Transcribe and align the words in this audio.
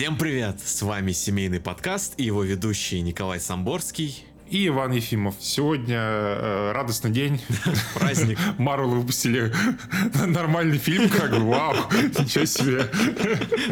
Всем 0.00 0.16
привет! 0.16 0.58
С 0.64 0.80
вами 0.80 1.12
семейный 1.12 1.60
подкаст 1.60 2.14
и 2.16 2.22
его 2.22 2.42
ведущий 2.42 3.02
Николай 3.02 3.38
Самборский 3.38 4.24
и 4.50 4.66
Иван 4.66 4.92
Ефимов. 4.92 5.36
Сегодня 5.38 5.96
э, 5.96 6.72
радостный 6.72 7.10
день. 7.10 7.40
Праздник. 7.94 8.38
Марвел 8.58 8.90
выпустили 8.90 9.52
нормальный 10.26 10.78
фильм, 10.78 11.08
как 11.08 11.30
бы, 11.30 11.48
вау, 11.48 11.74
ничего 12.18 12.44
себе. 12.44 12.90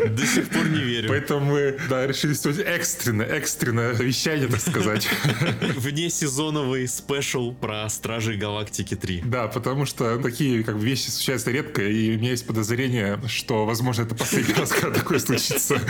До 0.08 0.24
сих 0.24 0.48
пор 0.48 0.68
не 0.68 0.80
верю. 0.80 1.08
Поэтому 1.08 1.46
мы, 1.46 1.78
да, 1.90 2.06
решили 2.06 2.32
сделать 2.32 2.60
экстренное, 2.60 3.26
экстренное 3.26 3.92
вещание, 3.92 4.46
так 4.46 4.60
сказать. 4.60 5.08
Вне 5.76 6.10
сезоновый 6.10 6.86
спешл 6.86 7.52
про 7.52 7.88
Стражи 7.88 8.34
Галактики 8.34 8.94
3. 8.94 9.22
Да, 9.24 9.48
потому 9.48 9.84
что 9.84 10.18
такие 10.18 10.62
как 10.62 10.78
бы 10.78 10.84
вещи 10.84 11.10
случаются 11.10 11.50
редко, 11.50 11.82
и 11.82 12.14
у 12.14 12.18
меня 12.18 12.30
есть 12.30 12.46
подозрение, 12.46 13.20
что, 13.26 13.66
возможно, 13.66 14.02
это 14.02 14.14
последний 14.14 14.54
раз, 14.54 14.70
когда 14.70 15.00
такое 15.00 15.18
случится. 15.18 15.80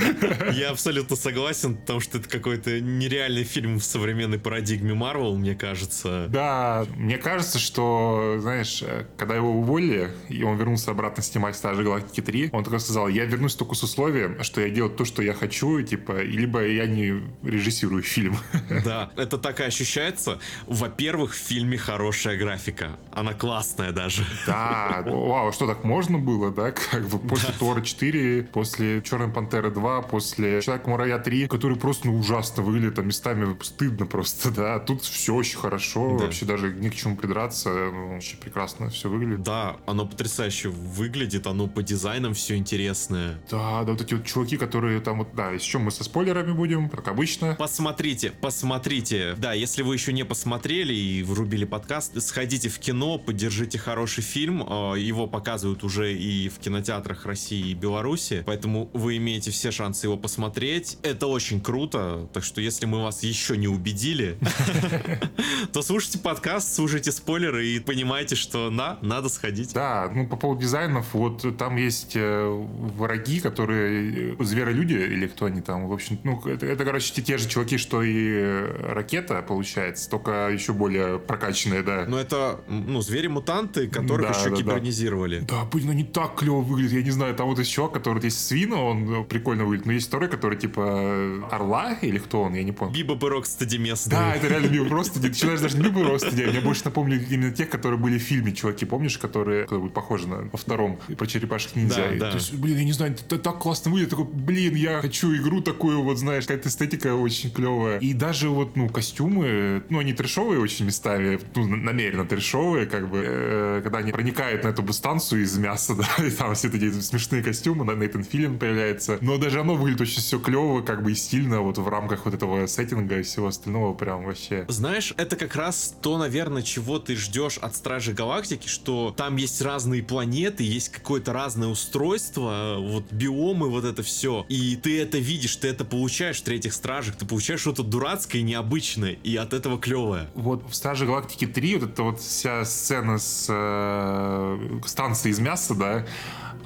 Я 0.52 0.70
абсолютно 0.70 1.14
согласен, 1.14 1.76
потому 1.76 2.00
что 2.00 2.18
это 2.18 2.28
какой-то 2.28 2.80
нереальный 2.80 3.44
фильм 3.44 3.78
в 3.78 3.84
современной 3.84 4.38
парадигме 4.38 4.77
парадигме 4.78 4.94
Марвел, 4.94 5.36
мне 5.36 5.54
кажется. 5.54 6.26
Да, 6.28 6.86
мне 6.96 7.18
кажется, 7.18 7.58
что, 7.58 8.36
знаешь, 8.40 8.82
когда 9.16 9.34
его 9.34 9.50
уволили, 9.50 10.10
и 10.28 10.42
он 10.42 10.56
вернулся 10.56 10.90
обратно 10.92 11.22
снимать 11.22 11.56
Стражи 11.56 11.82
Галактики 11.82 12.20
3, 12.20 12.50
он 12.52 12.64
только 12.64 12.78
сказал, 12.78 13.08
я 13.08 13.24
вернусь 13.24 13.54
только 13.54 13.74
с 13.74 13.82
условием, 13.82 14.42
что 14.42 14.60
я 14.60 14.70
делаю 14.70 14.94
то, 14.94 15.04
что 15.04 15.22
я 15.22 15.34
хочу, 15.34 15.82
типа, 15.82 16.22
либо 16.22 16.64
я 16.64 16.86
не 16.86 17.22
режиссирую 17.42 18.02
фильм. 18.02 18.36
Да, 18.84 19.10
это 19.16 19.38
так 19.38 19.60
и 19.60 19.64
ощущается. 19.64 20.38
Во-первых, 20.66 21.34
в 21.34 21.36
фильме 21.36 21.76
хорошая 21.76 22.38
графика. 22.38 22.96
Она 23.12 23.34
классная 23.34 23.92
даже. 23.92 24.24
Да, 24.46 25.02
вау, 25.04 25.52
что 25.52 25.66
так 25.66 25.84
можно 25.84 26.18
было, 26.18 26.50
да? 26.50 26.70
Как 26.70 27.06
бы 27.08 27.18
после 27.18 27.48
да. 27.48 27.58
Тора 27.58 27.80
4, 27.80 28.44
после 28.52 29.02
Черной 29.02 29.28
Пантеры 29.28 29.70
2, 29.70 30.02
после 30.02 30.62
Человека-мурая 30.62 31.18
3, 31.18 31.48
который 31.48 31.76
просто 31.76 32.06
ну, 32.06 32.18
ужасно 32.18 32.62
выглядит, 32.62 32.98
а 32.98 33.02
местами 33.02 33.56
стыдно 33.62 34.06
просто, 34.06 34.50
да? 34.50 34.67
Да, 34.68 34.78
тут 34.80 35.00
все 35.00 35.34
очень 35.34 35.56
хорошо, 35.56 36.18
да. 36.18 36.26
вообще 36.26 36.44
даже 36.44 36.70
ни 36.74 36.90
к 36.90 36.94
чему 36.94 37.16
придраться, 37.16 37.70
ну, 37.70 38.12
вообще 38.12 38.36
прекрасно 38.36 38.90
все 38.90 39.08
выглядит. 39.08 39.42
Да, 39.42 39.78
оно 39.86 40.04
потрясающе 40.04 40.68
выглядит, 40.68 41.46
оно 41.46 41.68
по 41.68 41.82
дизайнам 41.82 42.34
все 42.34 42.56
интересное. 42.56 43.40
Да, 43.50 43.82
да, 43.84 43.92
вот 43.92 44.02
эти 44.02 44.12
вот 44.12 44.26
чуваки, 44.26 44.58
которые 44.58 45.00
там 45.00 45.20
вот, 45.20 45.28
да, 45.34 45.52
еще 45.52 45.78
мы 45.78 45.90
со 45.90 46.04
спойлерами 46.04 46.52
будем, 46.52 46.90
как 46.90 47.08
обычно. 47.08 47.54
Посмотрите, 47.58 48.30
посмотрите. 48.42 49.36
Да, 49.38 49.54
если 49.54 49.80
вы 49.80 49.94
еще 49.94 50.12
не 50.12 50.26
посмотрели 50.26 50.92
и 50.92 51.22
врубили 51.22 51.64
подкаст, 51.64 52.20
сходите 52.20 52.68
в 52.68 52.78
кино, 52.78 53.16
поддержите 53.16 53.78
хороший 53.78 54.22
фильм. 54.22 54.62
А, 54.68 54.96
его 54.96 55.26
показывают 55.26 55.82
уже 55.82 56.14
и 56.14 56.50
в 56.50 56.58
кинотеатрах 56.58 57.24
России 57.24 57.70
и 57.70 57.74
Беларуси, 57.74 58.42
поэтому 58.44 58.90
вы 58.92 59.16
имеете 59.16 59.50
все 59.50 59.70
шансы 59.70 60.08
его 60.08 60.18
посмотреть. 60.18 60.98
Это 61.02 61.26
очень 61.26 61.62
круто, 61.62 62.28
так 62.34 62.44
что 62.44 62.60
если 62.60 62.84
мы 62.84 63.02
вас 63.02 63.22
еще 63.22 63.56
не 63.56 63.66
убедили, 63.66 64.36
то 65.72 65.82
слушайте 65.82 66.18
подкаст, 66.18 66.74
слушайте 66.74 67.12
спойлеры 67.12 67.66
и 67.66 67.80
понимаете, 67.80 68.34
что 68.34 68.70
на, 68.70 68.98
надо 69.02 69.28
сходить. 69.28 69.72
Да, 69.74 70.10
ну 70.14 70.26
по 70.26 70.36
поводу 70.36 70.62
дизайнов, 70.62 71.06
вот 71.12 71.56
там 71.56 71.76
есть 71.76 72.12
э, 72.14 72.66
враги, 72.96 73.40
которые 73.40 74.34
э, 74.38 74.44
зверолюди 74.44 74.94
или 74.94 75.26
кто 75.26 75.46
они 75.46 75.60
там, 75.60 75.88
в 75.88 75.92
общем, 75.92 76.18
ну 76.24 76.40
это, 76.46 76.66
это 76.66 76.84
короче 76.84 77.12
те, 77.14 77.22
те 77.22 77.38
же 77.38 77.48
чуваки, 77.48 77.78
что 77.78 78.02
и 78.02 78.16
э, 78.16 78.92
ракета 78.92 79.42
получается, 79.46 80.08
только 80.10 80.48
еще 80.48 80.72
более 80.72 81.18
прокачанные, 81.18 81.82
да. 81.82 82.04
Но 82.06 82.18
это, 82.18 82.60
ну, 82.68 83.00
звери-мутанты, 83.00 83.88
которых 83.88 84.32
да, 84.32 84.38
еще 84.38 84.50
да, 84.50 84.56
гибернизировали. 84.56 85.40
Да, 85.40 85.58
да, 85.58 85.64
блин, 85.64 85.90
они 85.90 86.04
так 86.04 86.36
клево 86.36 86.60
выглядят, 86.60 86.92
я 86.92 87.02
не 87.02 87.10
знаю, 87.10 87.34
там 87.34 87.48
вот 87.48 87.58
есть 87.58 87.70
чувак, 87.70 87.92
который 87.92 88.22
есть 88.22 88.46
свина, 88.46 88.82
он 88.82 89.24
прикольно 89.26 89.64
выглядит, 89.64 89.86
но 89.86 89.92
есть 89.92 90.08
второй, 90.08 90.28
который 90.28 90.58
типа 90.58 91.46
орла 91.50 91.94
или 92.00 92.18
кто 92.18 92.42
он, 92.42 92.54
я 92.54 92.62
не 92.62 92.72
помню. 92.72 92.94
Биба 92.94 93.14
Бырок 93.14 93.46
стадиместный. 93.46 94.12
Да, 94.12 94.34
это 94.34 94.47
реально 94.48 94.68
Мил 94.68 94.86
просто 94.86 95.20
Ты 95.20 95.28
начинаешь 95.28 95.60
даже 95.60 95.76
не 95.78 95.88
Мил 95.88 96.06
просто 96.06 96.30
Мне 96.32 96.60
больше 96.60 96.84
напомнили 96.84 97.24
именно 97.30 97.52
тех, 97.52 97.68
которые 97.68 97.98
были 97.98 98.18
в 98.18 98.22
фильме, 98.22 98.52
чуваки, 98.52 98.84
помнишь, 98.84 99.18
которые, 99.18 99.66
похожи 99.90 100.28
на 100.28 100.48
во 100.50 100.58
втором 100.58 100.98
про 101.16 101.26
черепашек 101.26 101.76
ниндзя. 101.76 102.08
Да, 102.12 102.16
да. 102.18 102.30
То 102.30 102.36
есть, 102.36 102.54
блин, 102.54 102.78
я 102.78 102.84
не 102.84 102.92
знаю, 102.92 103.12
это 103.12 103.38
так 103.38 103.58
классно 103.58 103.90
выглядит. 103.90 104.10
Такой, 104.10 104.26
блин, 104.26 104.74
я 104.74 105.00
хочу 105.00 105.34
игру 105.36 105.60
такую, 105.60 106.02
вот 106.02 106.18
знаешь, 106.18 106.44
какая-то 106.44 106.68
эстетика 106.68 107.14
очень 107.14 107.50
клевая. 107.50 107.98
И 107.98 108.12
даже 108.14 108.48
вот, 108.48 108.76
ну, 108.76 108.88
костюмы, 108.88 109.82
ну, 109.88 109.98
они 109.98 110.12
трешовые 110.12 110.60
очень 110.60 110.86
местами, 110.86 111.38
ну, 111.54 111.66
намеренно 111.66 112.24
трешовые, 112.24 112.86
как 112.86 113.08
бы, 113.10 113.22
э, 113.24 113.80
когда 113.82 113.98
они 113.98 114.12
проникают 114.12 114.64
на 114.64 114.68
эту 114.68 114.90
станцию 114.92 115.42
из 115.42 115.56
мяса, 115.58 115.94
да, 116.18 116.24
и 116.24 116.30
там 116.30 116.54
все 116.54 116.68
эти 116.68 116.90
смешные 117.00 117.42
костюмы, 117.42 117.84
на 117.84 117.92
Нейтан 117.92 118.24
Филин 118.24 118.58
появляется. 118.58 119.18
Но 119.20 119.38
даже 119.38 119.60
оно 119.60 119.74
выглядит 119.74 120.00
очень 120.00 120.20
все 120.20 120.38
клево, 120.38 120.82
как 120.82 121.02
бы 121.02 121.12
и 121.12 121.14
стильно, 121.14 121.60
вот 121.60 121.78
в 121.78 121.88
рамках 121.88 122.24
вот 122.24 122.34
этого 122.34 122.66
сеттинга 122.66 123.18
и 123.18 123.22
всего 123.22 123.48
остального, 123.48 123.94
прям 123.94 124.27
вообще. 124.28 124.64
Знаешь, 124.68 125.14
это 125.16 125.36
как 125.36 125.56
раз 125.56 125.94
то, 126.00 126.18
наверное, 126.18 126.62
чего 126.62 126.98
ты 126.98 127.16
ждешь 127.16 127.58
от 127.58 127.74
Стражи 127.74 128.12
Галактики, 128.12 128.68
что 128.68 129.14
там 129.16 129.36
есть 129.36 129.60
разные 129.60 130.02
планеты, 130.02 130.64
есть 130.64 130.90
какое-то 130.90 131.32
разное 131.32 131.68
устройство, 131.68 132.76
вот 132.78 133.10
биомы, 133.10 133.68
вот 133.68 133.84
это 133.84 134.02
все. 134.02 134.46
И 134.48 134.76
ты 134.76 135.00
это 135.00 135.18
видишь, 135.18 135.56
ты 135.56 135.68
это 135.68 135.84
получаешь 135.84 136.38
в 136.38 136.42
третьих 136.42 136.72
Стражах, 136.72 137.16
ты 137.16 137.26
получаешь 137.26 137.60
что-то 137.60 137.82
дурацкое, 137.82 138.42
необычное, 138.42 139.12
и 139.22 139.36
от 139.36 139.52
этого 139.52 139.78
клевое. 139.78 140.28
Вот 140.34 140.68
в 140.70 140.74
Страже 140.74 141.06
Галактики 141.06 141.46
3 141.46 141.76
вот 141.76 141.90
эта 141.90 142.02
вот 142.02 142.20
вся 142.20 142.64
сцена 142.64 143.18
с 143.18 143.46
э, 143.48 144.80
станцией 144.86 145.32
из 145.32 145.38
мяса, 145.38 145.74
да, 145.74 146.06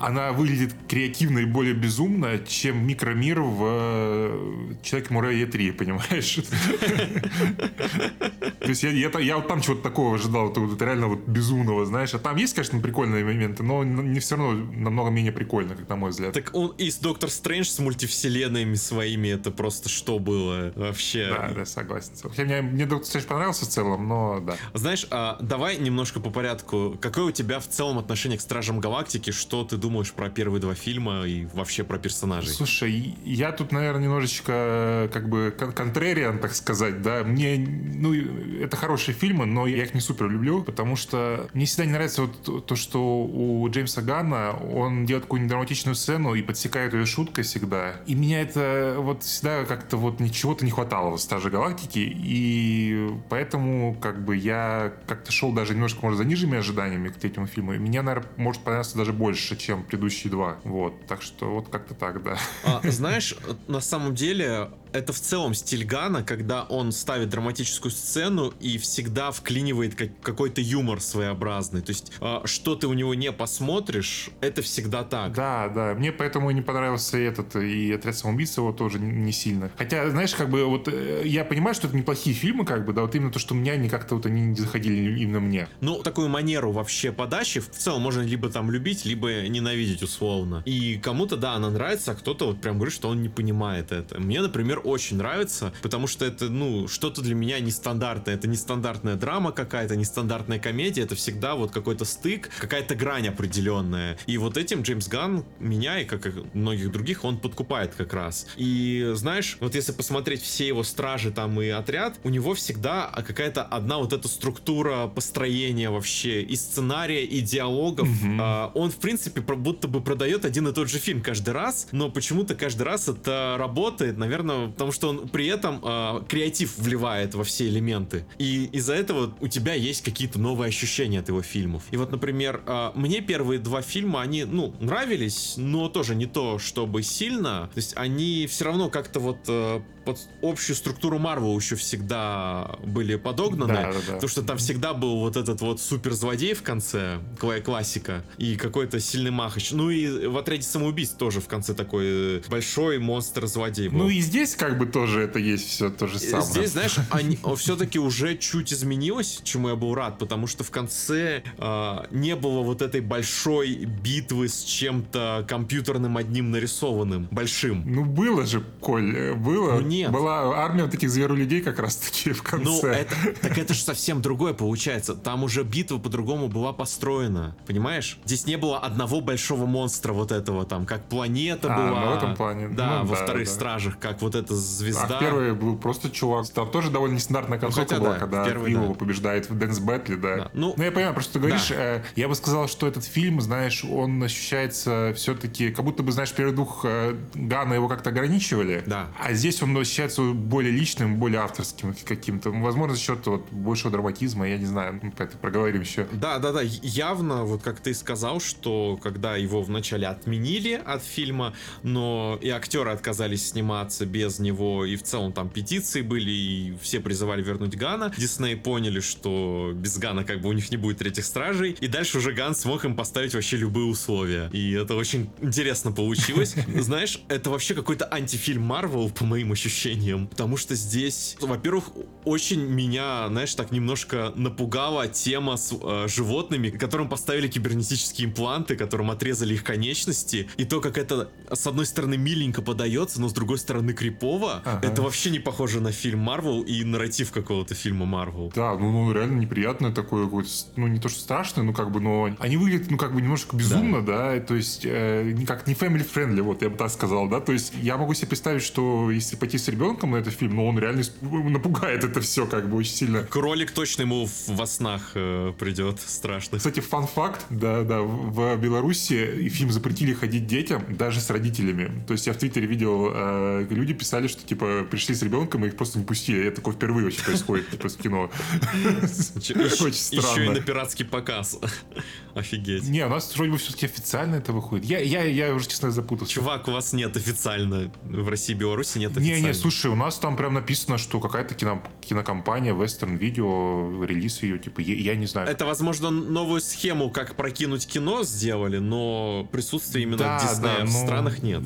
она 0.03 0.33
выглядит 0.33 0.75
креативно 0.89 1.39
и 1.39 1.45
более 1.45 1.75
безумно, 1.75 2.39
чем 2.39 2.85
микромир 2.85 3.41
в 3.41 3.63
э, 3.63 4.75
Человеке-муравье 4.83 5.47
3, 5.47 5.71
понимаешь? 5.73 6.39
То 7.57 8.69
есть 8.69 8.83
я, 8.83 8.91
я, 8.91 9.11
я 9.19 9.37
вот 9.37 9.49
там 9.49 9.61
чего-то 9.61 9.83
такого 9.83 10.15
ожидал, 10.15 10.49
вот, 10.49 10.57
вот 10.57 10.83
реально 10.83 11.09
вот 11.09 11.27
безумного, 11.27 11.85
знаешь. 11.85 12.15
А 12.15 12.19
там 12.19 12.37
есть, 12.37 12.55
конечно, 12.55 12.81
прикольные 12.81 13.25
моменты, 13.25 13.63
но 13.63 13.83
не 13.85 14.21
все 14.21 14.37
равно 14.37 14.65
намного 14.73 15.11
менее 15.11 15.33
прикольно, 15.33 15.75
как 15.75 15.89
на 15.89 15.97
мой 15.97 16.11
взгляд. 16.11 16.33
Так 16.33 16.51
он 16.55 16.69
из 16.79 16.99
Доктор 16.99 17.31
Стрэндж 17.31 17.67
с 17.67 17.79
мультивселенными 17.79 18.75
своими, 18.75 19.29
это 19.29 19.51
просто 19.51 19.89
что 19.89 20.19
было 20.19 20.73
вообще? 20.77 21.29
Да, 21.31 21.53
да, 21.55 21.65
согласен. 21.65 22.13
Хотя 22.23 22.45
мне, 22.45 22.63
мне 22.63 22.87
Доктор 22.87 23.09
Стрэндж 23.09 23.27
понравился 23.27 23.65
в 23.65 23.69
целом, 23.69 24.09
но 24.09 24.41
да. 24.41 24.57
Знаешь, 24.75 25.07
а, 25.11 25.39
давай 25.41 25.77
немножко 25.77 26.21
по 26.21 26.31
порядку. 26.31 26.97
Какое 27.01 27.25
у 27.25 27.31
тебя 27.33 27.59
в 27.59 27.69
целом 27.69 27.99
отношение 27.99 28.39
к 28.39 28.41
Стражам 28.41 28.81
Галактики? 28.81 29.31
Что 29.31 29.65
ты 29.65 29.77
думаешь 29.77 30.13
про 30.13 30.31
первые 30.31 30.61
два 30.61 30.75
фильма 30.75 31.27
и 31.27 31.47
вообще 31.53 31.85
про 31.85 31.99
персонажей? 31.99 32.53
Слушай, 32.53 33.17
я 33.25 33.53
тут, 33.53 33.73
наверное, 33.73 34.05
немножечко 34.05 35.11
как 35.13 35.29
бы 35.29 35.55
контрериан, 35.57 36.39
так 36.39 36.55
сказать, 36.55 37.03
да. 37.03 37.25
Мне, 37.25 37.42
ну, 37.57 38.15
это 38.61 38.77
хорошие 38.77 39.15
фильмы, 39.15 39.47
но 39.47 39.67
я 39.67 39.83
их 39.83 39.95
не 39.95 40.01
супер 40.01 40.29
люблю, 40.29 40.63
потому 40.63 40.97
что 40.97 41.49
мне 41.55 41.67
всегда 41.67 41.85
не 41.85 41.93
нравится 41.93 42.23
вот 42.23 42.67
то, 42.67 42.77
что 42.77 43.25
у 43.25 43.69
Джеймса 43.69 44.03
Ганна 44.03 44.53
он 44.53 45.07
делает 45.07 45.25
какую-нибудь 45.25 45.51
драматичную 45.51 45.95
сцену 45.95 46.35
и 46.35 46.43
подсекает 46.43 46.95
ее 46.95 47.07
шуткой 47.07 47.45
всегда. 47.45 47.97
И 48.07 48.15
меня 48.15 48.41
это 48.41 48.97
вот 48.99 49.23
всегда 49.23 49.65
как-то 49.65 49.97
вот 49.97 50.21
ничего-то 50.21 50.65
не 50.65 50.71
хватало 50.71 51.17
в 51.17 51.21
Стаже 51.21 51.51
Галактики, 51.51 52.01
и 52.01 53.11
поэтому 53.29 53.97
как 54.01 54.25
бы 54.25 54.37
я 54.37 54.93
как-то 55.07 55.33
шел 55.33 55.53
даже 55.53 55.75
немножко, 55.75 56.01
может, 56.03 56.19
за 56.19 56.25
нижними 56.25 56.59
ожиданиями 56.59 57.09
к 57.09 57.17
третьему 57.17 57.47
фильму. 57.47 57.75
И 57.75 57.79
меня, 57.79 58.03
наверное, 58.03 58.31
может 58.37 58.63
понравиться 58.63 58.97
даже 58.97 59.13
больше, 59.13 59.57
чем 59.57 59.83
предыдущие 59.83 60.31
два. 60.31 60.59
Вот, 60.65 61.07
так 61.07 61.23
что 61.23 61.55
вот 61.55 61.69
как-то 61.69 61.95
так, 61.95 62.23
да. 62.23 62.39
А, 62.65 62.81
знаешь, 62.85 63.37
на 63.69 63.81
самом 63.81 64.15
деле 64.15 64.71
это 64.93 65.13
в 65.13 65.21
целом 65.21 65.55
стиль 65.55 65.85
Гана, 65.85 66.23
когда 66.23 66.65
он 66.65 66.93
ставит 66.93 67.31
драматическую 67.31 67.91
сцену 67.91 68.53
и 68.61 68.79
всегда 68.79 69.31
вклинивает 69.31 69.95
как, 69.95 70.11
какой-то 70.21 70.61
юмор 70.61 71.01
своеобразный. 71.01 71.83
То 71.83 71.91
есть, 71.91 72.13
э, 72.21 72.41
что 72.45 72.77
ты 72.77 72.87
у 72.87 72.93
него 72.93 73.15
не 73.15 73.33
посмотришь, 73.33 74.31
это 74.41 74.63
всегда 74.63 75.05
так. 75.05 75.33
Да, 75.35 75.69
да. 75.69 75.95
Мне 75.95 76.13
поэтому 76.13 76.51
и 76.51 76.55
не 76.55 76.63
понравился 76.63 77.19
этот, 77.19 77.57
и 77.57 77.93
«Отряд 77.93 78.17
самоубийц» 78.17 78.57
его 78.57 78.73
тоже 78.73 78.99
не, 78.99 79.11
не 79.11 79.33
сильно. 79.33 79.71
Хотя, 79.77 80.09
знаешь, 80.11 80.35
как 80.35 80.51
бы 80.51 80.65
вот 80.65 80.89
э, 80.89 81.23
я 81.25 81.45
понимаю, 81.45 81.75
что 81.75 81.87
это 81.87 81.97
неплохие 81.97 82.35
фильмы, 82.35 82.65
как 82.65 82.85
бы, 82.85 82.93
да, 82.93 83.03
вот 83.03 83.15
именно 83.15 83.33
то, 83.33 83.39
что 83.39 83.55
меня 83.55 83.73
они 83.73 83.89
как-то 83.89 84.15
вот 84.17 84.27
они 84.27 84.43
не 84.43 84.57
заходили 84.57 85.21
именно 85.21 85.41
мне. 85.41 85.69
Ну, 85.81 86.03
такую 86.03 86.29
манеру 86.29 86.73
вообще 86.73 87.13
подачи 87.13 87.61
в 87.61 87.71
целом 87.71 88.03
можно 88.03 88.21
либо 88.21 88.51
там 88.51 88.71
любить, 88.71 89.05
либо 89.05 89.49
ненавидеть 89.49 90.03
условно. 90.03 90.63
И 90.65 90.99
кому-то, 91.03 91.37
да, 91.37 91.55
она 91.55 91.71
нравится, 91.71 92.13
а 92.13 92.15
кто-то 92.15 92.47
вот 92.49 92.61
прям 92.61 92.77
говорит, 92.77 92.95
что 92.95 93.09
он 93.09 93.23
не 93.23 93.29
понимает 93.29 93.93
это. 93.93 94.21
Мне, 94.21 94.41
например, 94.41 94.82
очень 94.85 95.17
нравится, 95.17 95.73
потому 95.83 96.07
что 96.07 96.25
это, 96.25 96.49
ну, 96.49 96.89
что-то 96.89 97.23
для 97.23 97.35
меня 97.35 97.61
нестандартное. 97.61 98.35
Это 98.35 98.49
нестандартная 98.49 99.17
драма 99.17 99.53
какая-то, 99.53 99.97
нестандартная 99.97 100.59
комедия. 100.59 101.03
Это 101.03 101.15
всегда 101.15 101.55
вот 101.55 101.71
какой-то 101.71 102.05
стык, 102.05 102.51
какая-то 102.59 102.95
грань 102.95 103.29
определенная. 103.29 104.19
И 104.27 104.39
вот 104.39 104.57
этим 104.57 104.83
Джеймс 104.83 105.09
Ганн 105.09 105.45
меня 105.59 106.01
и 106.01 106.05
как 106.05 106.27
и 106.27 106.33
многих 106.55 106.93
других 106.93 107.25
он 107.25 107.39
подкупает 107.39 107.95
как 107.95 108.13
раз. 108.13 108.47
И 108.57 109.13
знаешь, 109.15 109.57
вот 109.61 109.75
если 109.75 109.93
посмотреть 109.93 110.43
все 110.43 110.67
его 110.67 110.83
стражи 110.83 111.31
там 111.31 111.61
и 111.61 111.69
отряд, 111.69 112.19
у 112.25 112.29
него 112.29 112.55
всегда 112.55 113.13
какая-то 113.27 113.63
одна 113.63 113.99
вот 113.99 114.13
эта 114.13 114.29
структура 114.29 115.07
построения 115.07 115.91
вообще 115.91 116.43
и 116.43 116.57
сценария, 116.57 117.25
и 117.25 117.41
диалогов. 117.41 118.09
Угу. 118.09 118.37
А, 118.41 118.73
он, 118.75 118.91
в 118.91 118.97
принципе, 118.97 119.41
будто 119.41 119.89
бы 119.89 120.01
продает 120.01 120.45
один 120.45 120.69
и 120.69 120.73
тот 120.73 120.89
же 120.89 120.99
фильм 120.99 121.23
каждый 121.23 121.51
раз, 121.51 121.89
но 121.93 122.11
почему-то 122.11 122.55
каждый 122.55 122.83
раз 122.83 123.09
это 123.09 123.57
работает, 123.59 124.17
наверное, 124.17 124.72
потому 124.73 124.93
что 124.93 125.09
он 125.09 125.29
при 125.29 125.47
этом 125.47 125.81
а, 125.83 126.25
креатив 126.29 126.77
вливает 126.79 127.35
во 127.35 127.45
все 127.45 127.69
элементы. 127.69 128.25
И 128.39 128.65
из-за 128.73 128.95
этого 128.95 129.35
у 129.41 129.49
тебя 129.49 129.75
есть 129.75 130.03
какие-то 130.03 130.39
новые 130.39 130.69
ощущения 130.69 131.21
от 131.21 131.29
его 131.29 131.43
фильмов. 131.43 131.85
И 131.91 131.97
вот, 131.97 132.11
например, 132.11 132.63
а, 132.67 132.93
мне 132.95 133.21
первые 133.21 133.59
два 133.61 133.83
фильма, 133.83 134.23
они, 134.23 134.45
ну, 134.45 134.75
нравились, 134.81 135.55
но 135.57 135.89
тоже 135.89 136.15
не 136.15 136.27
то, 136.27 136.59
чтобы 136.59 137.03
сильно. 137.03 137.71
То 137.75 137.79
есть 137.79 137.95
они 137.97 138.47
все 138.49 138.65
равно 138.65 138.89
как-то 138.91 139.21
вот 139.21 139.39
э, 139.49 139.81
под 140.05 140.19
общую 140.43 140.77
структуру 140.77 141.19
Марвел 141.19 141.57
еще 141.59 141.77
всегда 141.77 142.77
были 142.85 143.17
подогнаны. 143.17 143.75
Да, 143.75 143.93
да, 143.93 143.99
да. 144.07 144.13
Потому 144.15 144.29
что 144.29 144.43
там 144.43 144.59
всегда 144.59 144.95
был 144.95 145.21
вот 145.21 145.37
этот 145.37 145.61
вот 145.61 145.81
супер 145.81 146.13
злодей 146.13 146.55
в 146.55 146.63
конце, 146.63 147.21
классика, 147.65 148.25
и 148.39 148.57
какой-то 148.57 149.01
сильный 149.01 149.31
махач. 149.31 149.73
Ну 149.73 149.91
и 149.91 150.27
в 150.27 150.37
отряде 150.37 150.63
самоубийств 150.63 151.17
тоже 151.17 151.41
в 151.41 151.49
конце 151.49 151.75
такой 151.75 152.05
э, 152.39 152.43
большой 152.49 152.99
монстр-злодей 152.99 153.89
был. 153.89 153.99
Ну 153.99 154.09
и 154.09 154.21
здесь 154.21 154.55
как 154.63 154.79
бы 154.79 154.87
тоже 154.87 155.23
это 155.23 155.41
есть 155.41 155.69
все 155.69 155.91
то 155.91 156.07
же 156.07 156.21
самое. 156.21 156.47
Здесь, 156.47 156.71
знаешь, 156.71 156.97
они 157.11 157.37
все-таки 157.57 157.99
уже 157.99 158.37
чуть 158.37 158.73
изменилось, 158.73 159.41
чему 159.43 159.71
я 159.71 159.75
был 159.75 159.95
рад, 159.95 160.19
потому 160.19 160.47
что 160.47 160.63
в 160.63 160.71
конце 160.71 161.43
э, 161.59 161.97
не 162.13 162.37
было 162.37 162.63
вот 162.63 162.81
этой 162.81 163.01
большой 163.01 163.75
битвы 163.85 164.49
с 164.49 164.63
чем-то 164.63 165.45
компьютерным 165.49 166.17
одним 166.17 166.53
нарисованным, 166.53 167.27
большим. 167.33 167.83
Ну 167.85 168.05
было 168.05 168.47
же, 168.47 168.63
Коль, 168.81 169.17
э, 169.17 169.35
было. 169.35 169.73
Ну, 169.73 169.81
нет. 169.81 170.13
Была 170.13 170.57
армия 170.57 170.87
таких 170.87 171.11
зверолюдей 171.11 171.61
как 171.61 171.81
раз 171.81 171.97
таки 171.97 172.31
в 172.31 172.43
конце. 172.45 172.65
Ну, 172.65 172.83
это, 172.89 173.15
так 173.41 173.59
это 173.59 173.75
же 173.75 173.83
совсем 173.83 174.23
другое 174.23 174.55
получается. 174.55 175.15
Там 175.15 175.43
уже 175.43 175.65
битва 175.65 175.99
по-другому 175.99 176.47
была 176.47 176.73
построена. 176.73 177.57
Понимаешь? 177.67 178.19
Здесь 178.25 178.47
не 178.47 178.57
было 178.57 178.79
одного 178.79 179.21
большого 179.21 179.67
монстра 179.67 180.13
вот 180.13 180.31
этого 180.31 180.65
там, 180.65 180.87
как 180.87 181.09
планета 181.09 181.75
а, 181.75 181.77
была. 181.77 182.01
Ну, 182.05 182.11
в 182.13 182.17
этом 182.17 182.37
плане. 182.37 182.69
Да, 182.69 183.01
ну, 183.01 183.07
во 183.07 183.17
да, 183.17 183.25
вторых 183.25 183.49
да. 183.49 183.55
стражах, 183.55 183.99
как 183.99 184.23
вот 184.23 184.37
эта 184.53 184.61
звезда. 184.61 185.05
А 185.05 185.17
в 185.17 185.21
первой 185.21 185.55
был 185.55 185.77
просто 185.77 186.11
чувак. 186.11 186.49
Там 186.49 186.71
тоже 186.71 186.91
довольно 186.91 187.15
нестандартная 187.15 187.59
ну, 187.59 187.67
концовка 187.67 187.95
ну, 187.97 188.01
была, 188.01 188.13
да, 188.15 188.19
когда 188.19 188.49
villain 188.49 188.84
а 188.84 188.89
да. 188.89 188.95
побеждает 188.95 189.51
в 189.51 189.59
dance 189.59 189.79
battle, 189.81 190.15
да. 190.17 190.37
да. 190.37 190.51
Ну, 190.55 190.75
ну, 190.77 190.85
я 190.85 190.91
понимаю, 190.91 191.15
просто 191.15 191.35
ты 191.35 191.39
говоришь, 191.41 191.69
да. 191.69 191.77
э, 191.77 192.03
я 192.17 192.29
бы 192.29 192.35
сказал, 192.35 192.69
что 192.69 192.87
этот 192.87 193.05
фильм, 193.05 193.41
знаешь, 193.41 193.85
он 193.85 194.23
ощущается 194.23 195.13
все-таки, 195.17 195.71
как 195.71 195.85
будто 195.85 196.03
бы, 196.03 196.13
знаешь, 196.13 196.33
первых 196.33 196.55
двух 196.55 196.85
э, 196.85 197.15
Ганна 197.35 197.75
его 197.75 197.89
как-то 197.89 198.11
ограничивали. 198.11 198.83
Да. 198.87 199.09
А 199.21 199.33
здесь 199.35 199.63
он 199.63 199.77
ощущается 199.77 200.23
более 200.23 200.63
более 200.63 200.79
личным, 200.79 201.19
более 201.19 201.41
авторским 201.41 201.95
каким-то. 202.05 202.51
Возможно, 202.51 202.95
за 202.95 203.01
счет 203.01 203.27
вот 203.27 203.51
большего 203.51 203.91
драматизма, 203.91 204.49
я 204.49 204.59
не 204.59 204.67
знаю, 204.67 205.01
мы 205.03 205.13
это 205.19 205.37
проговорим 205.37 205.81
еще. 205.81 206.07
Да, 206.13 206.39
да, 206.39 206.53
да, 206.53 206.61
явно, 206.63 207.45
вот 207.45 207.63
как 207.63 207.81
ты 207.81 207.95
сказал, 207.95 208.41
что 208.41 208.97
когда 209.03 209.37
его 209.37 209.63
вначале 209.63 210.07
отменили 210.07 210.75
от 210.75 211.03
фильма, 211.03 211.53
но 211.83 212.39
и 212.41 212.49
актеры 212.49 212.91
отказались 212.93 213.49
сниматься 213.49 214.07
без 214.07 214.32
него, 214.39 214.85
и 214.85 214.97
в 214.97 215.03
целом 215.03 215.33
там 215.33 215.49
петиции 215.49 216.03
были, 216.03 216.31
и 216.31 216.77
все 216.81 217.01
призывали 217.01 217.43
вернуть 217.43 217.77
Гана, 217.77 218.13
Дисней 218.17 218.57
поняли, 218.57 219.01
что 219.01 219.73
без 219.75 219.99
Гана 219.99 220.25
как 220.25 220.41
бы 220.41 220.49
у 220.49 220.53
них 220.53 220.71
не 220.71 220.77
будет 220.77 220.99
третьих 220.99 221.25
стражей, 221.25 221.77
и 221.81 221.89
дальше 221.89 222.19
уже 222.19 222.33
Ган 222.33 222.55
смог 222.55 222.85
им 222.85 222.97
поставить 222.97 223.35
вообще 223.35 223.57
любые 223.57 223.87
условия. 223.87 224.49
И 224.53 224.73
это 224.73 224.95
очень 224.95 225.31
интересно 225.41 225.93
получилось. 225.93 226.55
Знаешь, 226.77 227.21
это 227.29 227.51
вообще 227.51 227.75
какой-то 227.75 228.13
антифильм 228.13 228.63
Марвел, 228.63 229.11
по 229.11 229.25
моим 229.25 229.53
ощущениям, 229.53 230.27
потому 230.27 230.57
что 230.57 230.75
здесь, 230.75 231.37
во-первых, 231.41 231.91
очень 232.25 232.61
меня, 232.61 233.29
знаешь, 233.29 233.55
так 233.55 233.73
немножко 233.73 234.33
напугала 234.37 235.09
тема 235.09 235.57
с 235.57 235.73
э, 235.73 236.07
животными, 236.09 236.71
которым 236.71 237.09
поставили 237.09 237.49
кибернетические 237.49 238.29
импланты, 238.29 238.77
которым 238.77 239.11
отрезали 239.11 239.55
их 239.55 239.65
конечности, 239.65 240.49
и 240.57 240.65
то, 240.65 240.81
как 240.81 240.99
это 240.99 241.31
с 241.51 241.67
одной 241.67 241.87
стороны 241.87 242.17
миленько 242.17 242.63
подается, 242.63 243.21
но 243.21 243.29
с 243.29 243.33
другой 243.33 243.59
стороны 243.59 243.93
крипово, 244.23 244.63
ага. 244.65 244.87
это 244.87 245.03
вообще 245.03 245.31
не 245.31 245.39
похоже 245.39 245.81
на 245.81 245.93
фильм 245.93 246.21
Марвел 246.21 246.63
и 246.63 246.85
нарратив 246.85 247.33
какого-то 247.33 247.75
фильма 247.75 248.07
Марвел. 248.07 248.53
Да, 248.55 248.75
ну, 248.75 248.91
ну 248.93 249.13
реально 249.13 249.41
неприятное 249.41 249.93
такое, 249.93 250.29
ну 250.77 250.87
не 250.87 251.01
то 251.01 251.09
что 251.09 251.21
страшное, 251.21 251.65
но 251.65 251.73
как 251.73 251.91
бы, 251.91 252.01
но 252.01 252.31
они 252.39 252.57
выглядят, 252.57 252.91
ну 252.91 252.99
как 252.99 253.15
бы 253.15 253.21
немножко 253.21 253.57
безумно, 253.57 254.03
да, 254.03 254.35
да 254.35 254.41
то 254.41 254.55
есть 254.55 254.83
э, 254.85 255.35
как 255.47 255.67
не 255.67 255.75
family 255.75 256.07
friendly, 256.09 256.43
вот 256.43 256.63
я 256.63 256.71
бы 256.71 256.77
так 256.77 256.91
сказал, 256.91 257.29
да, 257.29 257.41
то 257.41 257.53
есть 257.53 257.73
я 257.83 257.97
могу 257.97 258.15
себе 258.15 258.29
представить, 258.29 258.63
что 258.63 259.11
если 259.11 259.37
пойти 259.37 259.59
с 259.59 259.69
ребенком 259.69 260.13
на 260.13 260.17
этот 260.17 260.35
фильм, 260.35 260.57
но 260.57 260.67
он 260.67 260.79
реально 260.79 261.03
напугает 261.21 262.05
это 262.05 262.21
все 262.21 262.47
как 262.47 262.69
бы 262.69 262.77
очень 262.77 262.93
сильно. 262.93 263.25
Кролик 263.25 263.73
точно 263.73 264.03
ему 264.03 264.29
во 264.47 264.67
снах 264.67 265.13
э, 265.15 265.53
придет 265.59 266.01
страшно. 266.01 266.59
Кстати, 266.59 266.81
фан-факт, 266.81 267.47
да, 267.51 267.83
да, 267.83 268.03
в 268.03 268.57
Беларуси 268.57 269.49
фильм 269.49 269.71
запретили 269.71 270.15
ходить 270.15 270.47
детям 270.47 270.85
даже 270.89 271.21
с 271.21 271.31
родителями. 271.31 271.91
То 272.07 272.13
есть 272.13 272.27
я 272.27 272.33
в 272.33 272.37
Твиттере 272.37 272.67
видел, 272.67 273.11
э, 273.13 273.67
люди 273.71 273.95
писали, 273.95 274.12
что 274.29 274.43
типа 274.45 274.87
пришли 274.91 275.15
с 275.15 275.23
ребенком 275.23 275.65
и 275.65 275.69
их 275.69 275.77
просто 275.77 275.99
не 275.99 276.05
пустили. 276.05 276.47
Это 276.47 276.57
такое 276.57 276.75
впервые 276.75 277.05
вообще 277.05 277.23
происходит 277.23 277.71
типа 277.71 277.89
в 277.89 277.97
кино. 277.97 278.31
Очень 279.37 279.93
странно. 279.95 280.27
Еще 280.33 280.47
и 280.47 280.49
на 280.49 280.61
пиратский 280.61 281.05
показ. 281.05 281.59
Офигеть. 282.35 282.89
Не, 282.89 283.07
у 283.07 283.09
нас 283.09 283.35
вроде 283.37 283.53
бы 283.53 283.59
все-таки 283.59 283.87
официально 283.87 284.37
это 284.37 284.53
выходит. 284.53 284.87
Я, 284.87 284.99
я, 285.01 285.23
я 285.23 285.55
уже, 285.55 285.69
честно, 285.69 285.91
запутался. 285.91 286.33
Чувак, 286.33 286.69
у 286.69 286.73
вас 286.73 286.93
нет 286.93 287.17
официально. 287.17 287.93
В 288.05 288.29
России 288.29 288.55
и 288.55 288.57
Беларуси 288.57 288.99
нет 288.99 289.17
официально. 289.17 289.41
Не, 289.41 289.49
не, 289.49 289.55
слушай, 289.55 289.91
у 289.91 289.97
нас 289.97 290.19
там 290.19 290.37
прям 290.37 290.55
написано, 290.55 290.99
что 290.99 291.21
какая-то 291.21 291.55
кино, 291.55 291.83
кинокомпания 292.01 292.75
Western 292.75 293.19
Video, 293.19 294.05
релиз 294.07 294.43
ее, 294.43 294.59
типа, 294.59 294.81
я, 294.81 294.95
я 294.95 295.15
не 295.15 295.27
знаю. 295.27 295.49
Это, 295.49 295.67
возможно, 295.67 296.11
новую 296.11 296.61
схему, 296.61 297.11
как 297.11 297.37
прокинуть 297.37 297.87
кино 297.87 298.25
сделали, 298.25 298.79
но 298.79 299.49
присутствия 299.53 300.03
именно 300.03 300.19
да, 300.19 300.39
Disney 300.39 300.63
да, 300.63 300.87
в 300.87 300.93
ну, 300.93 301.07
странах 301.07 301.43
нет. 301.43 301.63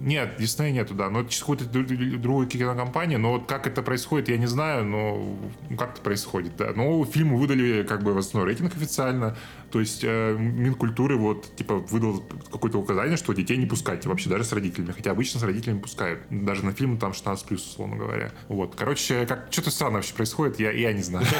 Нет, 0.00 0.36
Диснея 0.38 0.72
нету, 0.72 0.94
да. 0.94 1.10
Но 1.10 1.20
это 1.20 1.28
какая-то 1.28 1.66
другая 1.66 2.48
кинокомпания. 2.48 3.18
Но 3.18 3.32
вот 3.32 3.46
как 3.46 3.66
это 3.66 3.82
происходит, 3.82 4.30
я 4.30 4.38
не 4.38 4.46
знаю, 4.46 4.84
но 4.86 5.36
как 5.76 5.92
это 5.92 6.00
происходит, 6.00 6.56
да. 6.56 6.72
Но 6.74 7.04
фильму 7.04 7.36
выдали 7.36 7.82
как 7.82 8.02
бы 8.02 8.14
в 8.14 8.18
основной 8.18 8.50
рейтинг 8.52 8.74
официально. 8.74 9.36
То 9.70 9.80
есть 9.80 10.00
э, 10.02 10.36
Минкультуры 10.38 11.16
вот 11.16 11.54
типа 11.56 11.76
выдал 11.76 12.22
какое-то 12.50 12.78
указание, 12.78 13.16
что 13.16 13.32
детей 13.32 13.56
не 13.56 13.66
пускайте 13.66 14.08
вообще 14.08 14.28
даже 14.28 14.44
с 14.44 14.52
родителями. 14.52 14.92
Хотя 14.92 15.12
обычно 15.12 15.38
с 15.40 15.42
родителями 15.42 15.78
пускают. 15.78 16.20
Даже 16.30 16.64
на 16.64 16.72
фильм 16.72 16.98
там 16.98 17.14
16 17.14 17.46
плюс, 17.46 17.66
условно 17.66 17.96
говоря. 17.96 18.32
Вот. 18.48 18.74
Короче, 18.74 19.26
как 19.26 19.48
что-то 19.50 19.70
странное 19.70 19.96
вообще 19.96 20.14
происходит, 20.14 20.58
я, 20.58 20.72
я 20.72 20.92
не 20.92 21.02
знаю. 21.02 21.26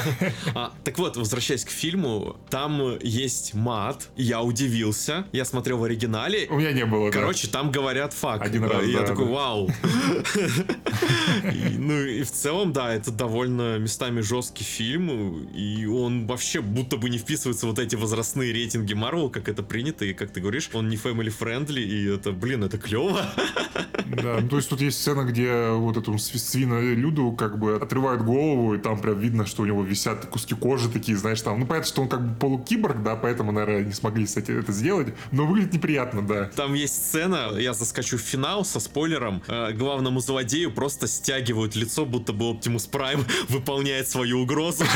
А, 0.53 0.73
так 0.83 0.97
вот, 0.97 1.17
возвращаясь 1.17 1.63
к 1.63 1.69
фильму, 1.69 2.37
там 2.49 2.97
есть 3.01 3.53
мат. 3.53 4.09
Я 4.15 4.41
удивился. 4.41 5.25
Я 5.31 5.45
смотрел 5.45 5.77
в 5.77 5.83
оригинале. 5.83 6.47
У 6.49 6.57
меня 6.57 6.71
не 6.71 6.85
было. 6.85 7.09
Короче, 7.09 7.47
да. 7.47 7.59
там 7.59 7.71
говорят 7.71 8.13
факт. 8.13 8.45
Один 8.45 8.63
раз. 8.65 8.85
Я 8.85 9.01
да, 9.01 9.07
такой, 9.07 9.25
да. 9.25 9.31
вау. 9.31 9.69
Ну 11.77 11.99
и 12.01 12.23
в 12.23 12.31
целом, 12.31 12.73
да, 12.73 12.93
это 12.93 13.11
довольно 13.11 13.77
местами 13.79 14.21
жесткий 14.21 14.63
фильм. 14.63 15.47
И 15.53 15.85
он 15.85 16.27
вообще 16.27 16.61
будто 16.61 16.97
бы 16.97 17.09
не 17.09 17.17
вписывается 17.17 17.65
в 17.65 17.69
вот 17.69 17.79
эти 17.79 17.95
возрастные 17.95 18.20
возрастные 18.21 18.53
рейтинги 18.53 18.93
Марвел, 18.93 19.31
как 19.31 19.49
это 19.49 19.63
принято, 19.63 20.05
и 20.05 20.13
как 20.13 20.29
ты 20.29 20.41
говоришь, 20.41 20.69
он 20.73 20.89
не 20.89 20.95
family 20.95 21.33
friendly, 21.35 21.81
и 21.81 22.07
это, 22.07 22.31
блин, 22.31 22.63
это 22.63 22.77
клево. 22.77 23.19
Да, 24.05 24.39
ну, 24.41 24.47
то 24.47 24.57
есть 24.57 24.69
тут 24.69 24.81
есть 24.81 24.99
сцена, 24.99 25.23
где 25.23 25.71
вот 25.71 25.97
этому 25.97 26.19
свинолюду 26.19 27.31
как 27.31 27.57
бы 27.57 27.75
отрывают 27.75 28.21
голову, 28.21 28.75
и 28.75 28.77
там 28.77 28.99
прям 28.99 29.17
видно, 29.17 29.45
что 29.45 29.63
у 29.63 29.65
него 29.65 29.83
висят 29.83 30.25
куски 30.25 30.53
кожи 30.53 30.89
такие, 30.89 31.17
знаешь, 31.17 31.41
там, 31.41 31.59
ну, 31.59 31.65
понятно, 31.65 31.87
что 31.87 32.01
он 32.01 32.09
как 32.09 32.21
бы 32.21 32.35
полукиборг, 32.35 33.01
да, 33.03 33.15
поэтому, 33.15 33.51
наверное, 33.51 33.85
не 33.85 33.93
смогли, 33.93 34.25
кстати, 34.25 34.51
это 34.51 34.71
сделать, 34.71 35.13
но 35.31 35.45
выглядит 35.45 35.73
неприятно, 35.73 36.21
да. 36.21 36.45
Там 36.55 36.73
есть 36.73 36.93
сцена, 36.93 37.57
я 37.57 37.73
заскочу 37.73 38.17
в 38.17 38.21
финал 38.21 38.65
со 38.65 38.79
спойлером, 38.79 39.41
э, 39.47 39.71
главному 39.71 40.19
злодею 40.19 40.71
просто 40.71 41.07
стягивают 41.07 41.75
лицо, 41.75 42.05
будто 42.05 42.33
бы 42.33 42.49
Оптимус 42.49 42.85
Прайм 42.85 43.25
выполняет 43.49 44.07
свою 44.07 44.41
угрозу. 44.41 44.83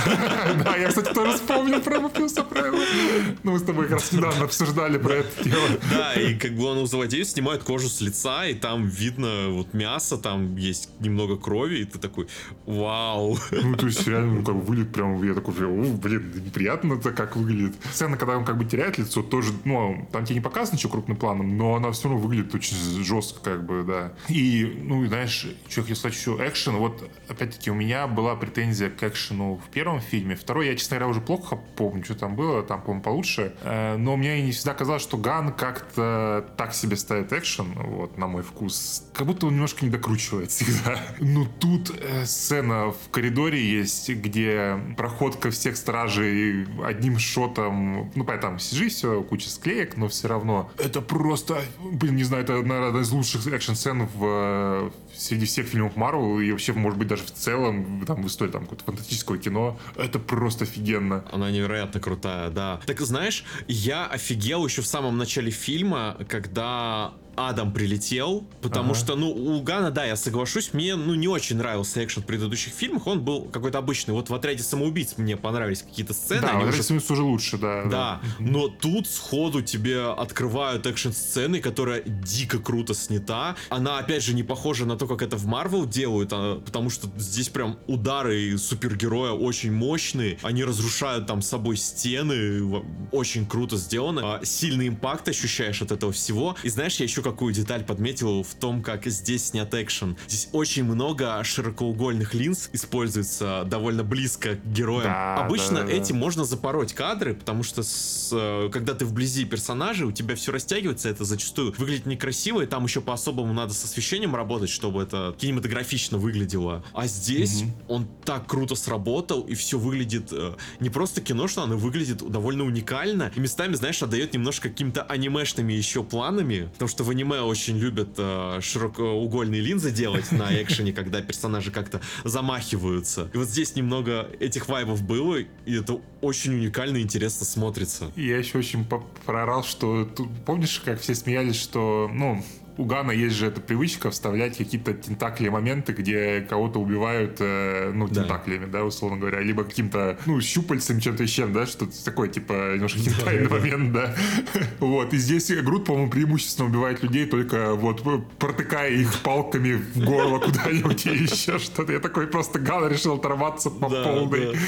Да, 0.64 0.76
я, 0.78 0.90
кстати, 0.90 1.14
тоже 1.14 1.34
вспомнил 1.34 1.82
про 1.82 1.98
Оптимуса 2.06 2.44
Прайма. 2.44 2.80
Ну, 3.44 3.52
мы 3.52 3.60
с 3.60 3.64
тобой 3.64 3.86
как 3.86 3.96
раз 3.96 4.12
недавно 4.12 4.46
обсуждали 4.46 4.98
про 4.98 5.16
это 5.16 5.44
дело. 5.44 5.68
Да, 5.92 6.14
и 6.14 6.36
как 6.36 6.54
бы 6.54 6.66
он 6.66 6.86
злодею 6.88 7.26
снимает 7.26 7.64
кожу 7.64 7.90
с 7.90 8.02
лица, 8.02 8.46
и 8.46 8.54
там 8.54 8.88
видно 8.88 9.50
вот 9.50 9.74
мясо, 9.74 10.18
там 10.18 10.56
есть 10.56 10.90
немного 11.00 11.38
крови, 11.38 11.80
и 11.80 11.86
ты 11.86 12.00
такой, 12.00 12.28
вау. 12.66 13.38
Ну, 13.52 13.76
то 13.76 13.88
есть 13.88 14.08
реально, 14.08 14.36
ну, 14.36 14.44
как 14.44 14.56
бы 14.56 14.62
выглядит 14.62 14.94
прям, 14.94 15.22
я 15.24 15.34
такой, 15.34 15.54
о, 15.66 15.84
блин, 15.98 16.32
неприятно 16.46 16.94
это 16.94 17.12
как 17.12 17.36
выглядит. 17.36 17.76
Сцена, 17.92 18.18
когда 18.18 18.38
он 18.38 18.46
как 18.46 18.58
бы 18.58 18.66
теряет 18.66 18.98
лицо, 18.98 19.22
тоже, 19.22 19.54
ну, 19.64 20.08
там 20.12 20.26
тебе 20.26 20.36
не 20.36 20.42
показано 20.42 20.78
ничего 20.78 20.94
крупным 20.94 21.18
планом, 21.18 21.58
но 21.58 21.76
она 21.76 21.92
все 21.92 22.10
равно 22.10 22.22
выглядит 22.22 22.54
очень 22.54 22.78
жестко. 23.04 23.40
как 23.42 23.66
бы, 23.66 23.84
да. 23.84 24.14
И, 24.30 24.80
ну, 24.84 25.06
знаешь, 25.08 25.48
что 25.68 25.82
я 25.82 25.82
хотел 25.82 25.96
сказать 25.96 26.18
еще, 26.18 26.38
экшен, 26.40 26.76
вот, 26.78 27.10
опять-таки, 27.28 27.72
у 27.72 27.76
меня 27.76 28.08
была 28.08 28.36
претензия 28.36 28.90
к 28.90 29.04
экшену 29.04 29.62
в 29.66 29.70
первом 29.72 30.00
фильме. 30.00 30.36
Второй, 30.36 30.68
я, 30.68 30.76
честно 30.76 30.98
говоря, 30.98 31.12
уже 31.12 31.22
плохо 31.22 31.60
помню, 31.76 32.04
что 32.04 32.16
там 32.16 32.36
было, 32.36 32.64
там, 32.64 32.82
по-моему, 32.82 33.04
получше. 33.06 33.54
Э, 33.62 33.96
но 33.98 34.18
мне 34.18 34.42
не 34.42 34.52
всегда 34.52 34.74
казалось, 34.74 35.04
что 35.04 35.18
Ган 35.18 35.54
как-то 35.54 36.46
так 36.58 36.74
себе 36.74 36.98
ставит 36.98 37.32
экшен, 37.32 37.74
вот, 37.76 38.18
на 38.18 38.28
мой 38.28 38.42
вкус. 38.44 39.04
Как 39.14 39.28
будто 39.28 39.46
он 39.46 39.54
немножко 39.54 39.86
не 39.86 39.92
докручивает 39.92 40.52
всегда. 40.52 41.00
Ну, 41.36 41.46
тут 41.60 41.92
э, 42.00 42.26
сцена 42.26 42.92
в 42.92 43.10
коридоре 43.12 43.64
есть, 43.64 44.10
где 44.10 44.80
проходка 44.98 45.50
всех 45.52 45.78
стражей 45.78 46.66
одним 46.84 47.20
шотом, 47.20 48.12
ну, 48.16 48.26
там 48.26 48.56
CG 48.56 48.90
все, 48.90 49.22
куча 49.24 49.50
склеек, 49.50 49.98
но 49.98 50.08
все 50.08 50.28
равно 50.28 50.72
это 50.78 51.02
просто, 51.02 51.62
блин, 51.80 52.16
не 52.16 52.24
знаю, 52.24 52.44
это, 52.44 52.54
наверное, 52.54 52.90
одна 52.90 53.02
из 53.02 53.12
лучших 53.12 53.46
экшн-сцен 53.48 54.08
в, 54.14 54.92
среди 55.14 55.46
всех 55.46 55.68
фильмов 55.68 55.96
Марвел 55.96 56.40
и 56.40 56.52
вообще, 56.52 56.74
может 56.74 56.98
быть, 56.98 57.08
даже 57.08 57.24
в 57.24 57.32
целом, 57.32 58.04
там, 58.06 58.24
в 58.24 58.28
истории 58.28 58.52
там, 58.52 58.62
какого-то 58.62 58.86
фантастического 58.86 59.38
кино. 59.38 59.78
Это 59.96 60.20
просто 60.20 60.66
офигенно. 60.66 61.24
Она 61.32 61.52
невероятно 61.52 62.00
крутая, 62.00 62.50
да. 62.50 62.80
Так, 62.86 62.95
знаешь, 63.04 63.44
я 63.68 64.06
офигел 64.06 64.66
еще 64.66 64.82
в 64.82 64.88
самом 64.88 65.18
начале 65.18 65.52
фильма, 65.52 66.18
когда 66.30 67.14
Адам 67.36 67.74
прилетел, 67.74 68.46
потому 68.62 68.92
ага. 68.92 69.00
что, 69.00 69.16
ну, 69.16 69.30
у 69.32 69.62
Гана, 69.62 69.92
да, 69.92 70.06
я 70.06 70.16
соглашусь, 70.16 70.74
мне, 70.74 70.96
ну, 70.96 71.16
не 71.16 71.28
очень 71.28 71.58
нравился 71.58 72.04
экшен 72.04 72.24
в 72.24 72.26
предыдущих 72.26 72.74
фильмах, 72.74 73.08
он 73.08 73.22
был 73.22 73.44
какой-то 73.46 73.78
обычный. 73.78 74.14
Вот 74.14 74.30
в 74.30 74.34
«Отряде 74.34 74.64
самоубийц» 74.64 75.16
мне 75.18 75.38
понравились 75.38 75.82
какие-то 75.82 76.14
сцены. 76.14 76.42
Да, 76.42 76.58
«Отряде 76.58 76.70
уже... 76.70 76.84
самоубийц» 76.84 77.12
уже 77.12 77.24
лучше, 77.24 77.58
да. 77.58 77.84
Да, 77.84 77.90
да. 77.90 78.22
но 78.40 78.68
тут 78.68 79.08
сходу 79.08 79.62
тебе 79.62 80.12
открывают 80.12 80.86
экшен-сцены, 80.86 81.60
которая 81.62 82.02
дико 82.02 82.60
круто 82.60 82.94
снята. 82.94 83.56
Она, 83.70 84.00
опять 84.00 84.24
же, 84.24 84.34
не 84.34 84.44
похожа 84.44 84.86
на 84.86 84.98
то, 84.98 85.08
как 85.08 85.22
это 85.22 85.38
в 85.38 85.46
Марвел 85.46 85.86
делают, 85.86 86.30
а, 86.32 86.62
потому 86.62 86.90
что 86.90 87.10
здесь 87.18 87.50
прям 87.50 87.78
удары 87.88 88.58
супергероя 88.58 89.32
очень 89.32 89.72
мощные, 89.72 90.38
они 90.42 90.64
разрушают 90.64 91.28
там 91.28 91.42
собой 91.42 91.78
стены, 91.78 92.84
очень 93.12 93.46
круто 93.46 93.78
сделано. 93.78 94.36
А, 94.36 94.46
сильный 94.46 94.88
импакт 94.88 95.28
ощущаешь 95.28 95.82
от 95.82 95.92
этого 95.92 96.12
всего. 96.12 96.56
И 96.64 96.70
знаешь, 96.70 96.96
я 96.98 97.04
еще 97.06 97.22
какую 97.26 97.56
деталь 97.56 97.84
подметил 97.84 98.44
в 98.44 98.54
том, 98.54 98.84
как 98.84 99.08
здесь 99.08 99.48
снят 99.48 99.74
экшен. 99.74 100.16
Здесь 100.28 100.48
очень 100.52 100.84
много 100.84 101.44
широкоугольных 101.44 102.36
линз 102.36 102.70
используется 102.72 103.64
довольно 103.66 104.04
близко 104.04 104.58
к 104.58 104.66
героям. 104.66 105.06
Да, 105.06 105.38
Обычно 105.38 105.80
да, 105.80 105.88
да, 105.88 105.92
этим 105.92 106.18
можно 106.18 106.46
запороть 106.46 106.94
кадры, 106.94 107.34
потому 107.34 107.64
что 107.64 107.82
с, 107.82 108.30
э, 108.32 108.70
когда 108.72 108.94
ты 108.94 109.06
вблизи 109.06 109.44
персонажа, 109.46 110.06
у 110.06 110.12
тебя 110.12 110.36
все 110.36 110.52
растягивается, 110.52 111.10
это 111.10 111.26
зачастую 111.26 111.74
выглядит 111.80 112.06
некрасиво, 112.06 112.62
и 112.62 112.68
там 112.68 112.84
еще 112.84 113.02
по-особому 113.02 113.54
надо 113.54 113.74
с 113.74 113.84
освещением 113.84 114.36
работать, 114.36 114.70
чтобы 114.70 115.02
это 115.02 115.36
кинематографично 115.40 116.20
выглядело. 116.20 116.84
А 116.94 117.08
здесь 117.08 117.64
угу. 117.64 117.72
он 117.88 118.08
так 118.24 118.46
круто 118.46 118.76
сработал, 118.76 119.42
и 119.42 119.56
все 119.56 119.80
выглядит 119.80 120.32
э, 120.32 120.54
не 120.80 120.92
просто 120.92 121.22
киношно, 121.22 121.64
оно 121.64 121.76
выглядит 121.76 122.18
довольно 122.18 122.66
уникально. 122.66 123.32
И 123.36 123.40
местами, 123.40 123.74
знаешь, 123.74 124.04
отдает 124.04 124.36
немножко 124.36 124.70
какими-то 124.70 125.02
анимешными 125.02 125.74
еще 125.74 126.04
планами, 126.04 126.70
потому 126.74 126.88
что 126.88 127.04
в 127.04 127.15
аниме 127.16 127.42
очень 127.42 127.78
любят 127.78 128.10
э, 128.18 128.60
широкоугольные 128.62 129.62
линзы 129.62 129.92
делать 129.92 130.32
на 130.32 130.62
экшене, 130.62 130.92
когда 130.92 131.22
персонажи 131.22 131.72
как-то 131.72 132.02
замахиваются. 132.26 133.30
И 133.34 133.38
вот 133.38 133.48
здесь 133.48 133.76
немного 133.76 134.30
этих 134.40 134.68
вайбов 134.68 135.02
было, 135.02 135.38
и 135.38 135.74
это 135.74 136.02
очень 136.22 136.54
уникально 136.54 136.98
и 136.98 137.02
интересно 137.02 137.46
смотрится. 137.46 138.12
Я 138.16 138.38
еще 138.38 138.58
очень 138.58 138.86
проорал, 139.26 139.64
что 139.64 140.08
помнишь, 140.46 140.82
как 140.84 141.00
все 141.00 141.16
смеялись, 141.16 141.56
что, 141.56 142.10
ну, 142.14 142.44
у 142.78 142.86
Гана 142.86 143.12
есть 143.12 143.36
же 143.36 143.48
эта 143.48 143.62
привычка 143.62 144.12
вставлять 144.12 144.58
какие-то 144.58 144.94
тентакли 144.94 145.50
моменты, 145.50 145.94
где 145.94 146.42
кого-то 146.42 146.80
убивают, 146.80 147.38
э, 147.40 147.92
ну, 147.94 148.08
тентаклями, 148.08 148.66
да. 148.66 148.80
да, 148.80 148.86
условно 148.86 149.18
говоря, 149.18 149.42
либо 149.42 149.64
каким-то, 149.64 150.18
ну, 150.26 150.42
щупальцем, 150.42 151.00
чем-то 151.00 151.24
еще, 151.24 151.48
да, 151.48 151.66
что-то 151.66 152.04
такое, 152.04 152.30
типа, 152.30 152.74
немножко 152.76 153.00
хентайный 153.00 153.50
момент, 153.50 153.94
да. 153.94 154.16
Вот, 154.80 155.14
и 155.14 155.18
здесь 155.18 155.52
Грут, 155.64 155.86
по-моему, 155.86 156.10
преимущественно 156.10 156.68
убивает 156.68 157.04
людей 157.04 157.26
только 157.26 157.76
вот 157.76 158.04
протыкая 158.38 158.92
их 158.92 159.22
палками 159.22 159.74
в 159.74 160.04
горло 160.04 160.40
куда-нибудь 160.40 161.06
и 161.06 161.10
еще 161.10 161.60
что-то. 161.60 161.94
Я 161.94 162.00
такой 162.00 162.28
просто 162.28 162.60
Ган 162.60 162.88
решил 162.92 163.16
оторваться 163.16 163.70
по 163.70 163.90
полной. 163.90 164.58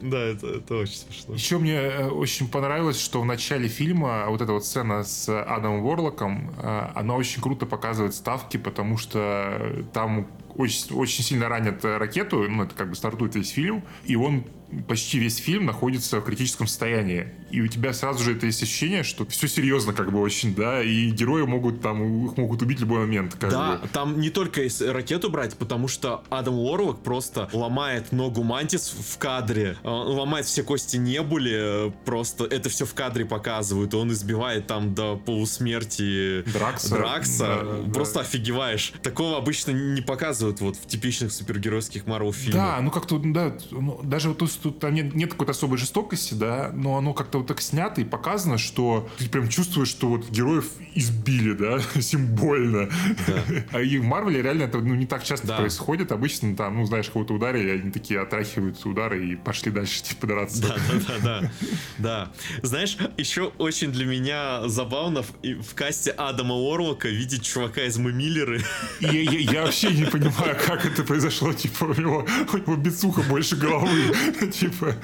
Да, 0.00 0.18
это, 0.18 0.46
это 0.46 0.76
очень 0.76 0.94
смешно. 0.94 1.34
Еще 1.34 1.58
мне 1.58 1.74
э, 1.74 2.08
очень 2.08 2.48
понравилось, 2.48 3.00
что 3.00 3.20
в 3.20 3.24
начале 3.24 3.66
фильма 3.66 4.26
вот 4.28 4.40
эта 4.40 4.52
вот 4.52 4.64
сцена 4.64 5.02
с 5.02 5.28
Адамом 5.28 5.82
Ворлоком, 5.82 6.54
э, 6.62 6.90
она 6.96 7.14
очень 7.14 7.42
круто 7.42 7.66
показывает 7.66 8.14
ставки, 8.14 8.56
потому 8.56 8.96
что 8.96 9.84
там 9.92 10.26
очень, 10.56 10.96
очень 10.96 11.22
сильно 11.22 11.46
ранят 11.46 11.84
ракету, 11.84 12.48
ну, 12.48 12.62
это 12.62 12.74
как 12.74 12.88
бы 12.88 12.96
стартует 12.96 13.34
весь 13.34 13.50
фильм, 13.50 13.84
и 14.04 14.16
он 14.16 14.44
почти 14.88 15.18
весь 15.18 15.36
фильм 15.36 15.66
находится 15.66 16.20
в 16.20 16.24
критическом 16.24 16.66
состоянии. 16.66 17.28
И 17.50 17.60
у 17.60 17.68
тебя 17.68 17.92
сразу 17.92 18.22
же 18.24 18.34
это 18.34 18.46
есть 18.46 18.62
ощущение, 18.62 19.04
что 19.04 19.24
все 19.26 19.46
серьезно 19.46 19.92
как 19.92 20.12
бы 20.12 20.20
очень, 20.20 20.54
да, 20.54 20.82
и 20.82 21.10
герои 21.10 21.42
могут 21.42 21.80
там, 21.80 22.26
их 22.26 22.36
могут 22.36 22.62
убить 22.62 22.78
в 22.78 22.80
любой 22.80 23.00
момент. 23.00 23.36
Как 23.36 23.50
да, 23.50 23.76
бы. 23.76 23.88
там 23.88 24.20
не 24.20 24.30
только 24.30 24.62
ракету 24.80 25.30
брать, 25.30 25.56
потому 25.56 25.86
что 25.86 26.24
Адам 26.28 26.58
Уорлок 26.58 27.02
просто 27.02 27.48
ломает 27.52 28.10
ногу 28.12 28.42
Мантис 28.42 28.94
в 28.98 29.18
кадре, 29.18 29.76
он 29.84 30.16
ломает 30.16 30.46
все 30.46 30.62
кости 30.62 30.96
Небули, 30.96 31.92
просто 32.04 32.44
это 32.44 32.68
все 32.68 32.84
в 32.84 32.94
кадре 32.94 33.24
показывают, 33.24 33.94
он 33.94 34.12
избивает 34.12 34.66
там 34.66 34.94
до 34.94 35.16
полусмерти 35.16 36.42
Дракса. 36.52 36.96
Дракса. 36.96 37.60
Да, 37.62 37.92
просто 37.92 38.14
да. 38.16 38.20
офигеваешь. 38.22 38.92
Такого 39.02 39.36
обычно 39.36 39.70
не 39.70 40.02
показывают 40.02 40.60
вот 40.60 40.76
в 40.76 40.86
типичных 40.86 41.32
супергеройских 41.32 42.06
Марвел 42.06 42.32
фильмах. 42.32 42.76
Да, 42.76 42.80
ну 42.80 42.90
как-то, 42.90 43.18
да, 43.18 43.56
ну, 43.70 44.00
даже 44.02 44.30
вот 44.30 44.38
тут 44.38 44.55
тут 44.62 44.80
там 44.80 44.94
нет, 44.94 45.14
нет 45.14 45.32
какой-то 45.32 45.52
особой 45.52 45.78
жестокости, 45.78 46.34
да, 46.34 46.70
но 46.74 46.96
оно 46.96 47.14
как-то 47.14 47.38
вот 47.38 47.46
так 47.46 47.60
снято 47.60 48.00
и 48.00 48.04
показано, 48.04 48.58
что 48.58 49.08
ты 49.18 49.28
прям 49.28 49.48
чувствуешь, 49.48 49.88
что 49.88 50.08
вот 50.08 50.28
героев 50.30 50.70
избили, 50.94 51.52
да, 51.52 51.80
символьно. 52.00 52.88
Да. 53.26 53.42
А 53.72 53.80
и 53.80 53.98
в 53.98 54.04
Марвеле 54.04 54.42
реально 54.42 54.64
это 54.64 54.78
ну, 54.78 54.94
не 54.94 55.06
так 55.06 55.24
часто 55.24 55.48
да. 55.48 55.56
происходит. 55.56 56.12
Обычно 56.12 56.56
там, 56.56 56.76
ну, 56.76 56.86
знаешь, 56.86 57.10
кого-то 57.10 57.34
ударили, 57.34 57.70
они 57.70 57.90
такие 57.90 58.20
отрахиваются 58.20 58.88
удары 58.88 59.26
и 59.26 59.36
пошли 59.36 59.70
дальше, 59.70 60.02
типа, 60.02 60.26
драться. 60.26 60.62
Да, 60.62 60.76
да, 60.76 61.00
да, 61.06 61.18
да. 61.18 61.52
Да. 61.98 62.32
Знаешь, 62.62 62.96
еще 63.16 63.52
очень 63.58 63.92
для 63.92 64.06
меня 64.06 64.68
забавно 64.68 65.22
в, 65.22 65.32
в 65.42 65.74
касте 65.74 66.10
Адама 66.10 66.54
Орлока 66.54 67.08
видеть 67.08 67.42
чувака 67.42 67.84
из 67.84 67.98
Мумиллеры. 67.98 68.62
Я, 69.00 69.10
я, 69.10 69.38
я 69.38 69.62
вообще 69.64 69.90
не 69.90 70.04
понимаю, 70.04 70.56
как 70.64 70.86
это 70.86 71.02
произошло. 71.02 71.52
Типа, 71.52 71.84
у 71.84 71.94
него, 71.94 72.26
у 72.52 72.56
него 72.56 72.76
бицуха 72.76 73.22
больше 73.22 73.56
головы. 73.56 74.14
Типа. 74.52 74.94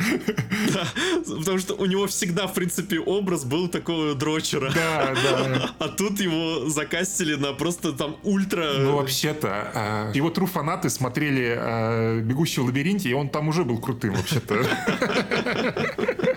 Да, 0.73 0.87
потому 1.39 1.59
что 1.59 1.75
у 1.75 1.87
него 1.87 2.07
всегда, 2.07 2.47
в 2.47 2.55
принципе, 2.55 2.99
образ 2.99 3.45
был 3.45 3.69
такого 3.69 4.15
дрочера. 4.15 4.73
Да, 4.75 5.15
да. 5.15 5.71
А 5.79 5.89
тут 5.89 6.21
его 6.21 6.69
закастили 6.69 7.35
на 7.35 7.53
просто 7.53 7.93
там 7.93 8.17
ультра... 8.23 8.75
Ну, 8.79 8.97
вообще-то, 8.97 9.71
а, 9.75 10.13
его 10.13 10.31
тру 10.31 10.47
фанаты 10.47 10.91
смотрели 10.91 11.57
а, 11.59 12.21
«Бегущий 12.21 12.61
в 12.61 12.67
лабиринте», 12.67 13.09
и 13.09 13.13
он 13.13 13.29
там 13.29 13.49
уже 13.49 13.65
был 13.65 13.79
крутым, 13.79 14.15
вообще-то. 14.15 14.65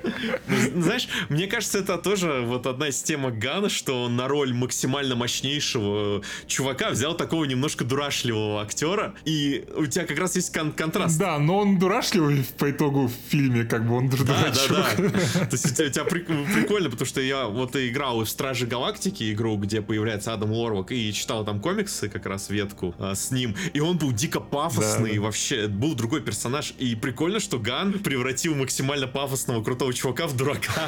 Ну, 0.48 0.82
знаешь, 0.82 1.08
мне 1.30 1.48
кажется, 1.48 1.80
это 1.80 1.98
тоже 1.98 2.44
вот 2.46 2.68
одна 2.68 2.90
из 2.90 3.02
тем 3.02 3.26
Гана, 3.40 3.70
что 3.70 4.04
он 4.04 4.16
на 4.16 4.28
роль 4.28 4.54
максимально 4.54 5.16
мощнейшего 5.16 6.22
чувака 6.48 6.90
взял 6.92 7.16
такого 7.16 7.46
немножко 7.46 7.84
дурашливого 7.84 8.62
актера, 8.62 9.16
и 9.26 9.66
у 9.76 9.86
тебя 9.86 10.06
как 10.06 10.20
раз 10.20 10.36
есть 10.36 10.54
кон 10.54 10.72
контраст. 10.72 11.18
Да, 11.18 11.40
но 11.40 11.58
он 11.58 11.80
дурашливый 11.80 12.46
по 12.58 12.70
итогу 12.70 13.08
в 13.08 13.32
фильме, 13.32 13.64
как 13.64 13.88
бы 13.88 13.96
он 13.96 14.10
да, 14.10 14.18
дурачок. 14.18 14.96
Да, 14.98 15.10
да. 15.10 15.46
То 15.46 15.50
есть 15.52 15.66
у 15.66 15.74
тебя, 15.74 15.88
у 15.88 15.90
тебя 15.90 16.04
прикольно, 16.06 16.90
потому 16.90 17.08
что 17.08 17.22
я 17.22 17.46
вот 17.46 17.76
играл 17.76 18.24
в 18.24 18.30
Стражи 18.30 18.66
Галактики, 18.68 19.32
игру, 19.34 19.58
где 19.58 19.82
появляется 19.82 20.34
Адам 20.34 20.52
Уорвок, 20.52 20.92
и 20.92 21.14
читал 21.14 21.46
там 21.46 21.60
комиксы, 21.60 22.10
как 22.10 22.26
раз 22.26 22.50
ветку 22.50 22.96
а, 23.00 23.16
с 23.16 23.32
ним, 23.32 23.56
и 23.74 23.80
он 23.80 23.98
был 23.98 24.12
дико 24.12 24.40
пафосный, 24.40 25.12
да, 25.12 25.16
да. 25.16 25.22
вообще 25.22 25.68
был 25.68 25.96
другой 25.96 26.22
персонаж, 26.22 26.74
и 26.78 26.96
прикольно, 26.96 27.40
что 27.40 27.60
Ган 27.60 27.94
превратил 27.94 28.56
максимально 28.56 29.08
пафосного 29.08 29.64
крутого 29.64 29.94
чувака 29.94 30.15
в 30.24 30.36
дурака. 30.36 30.88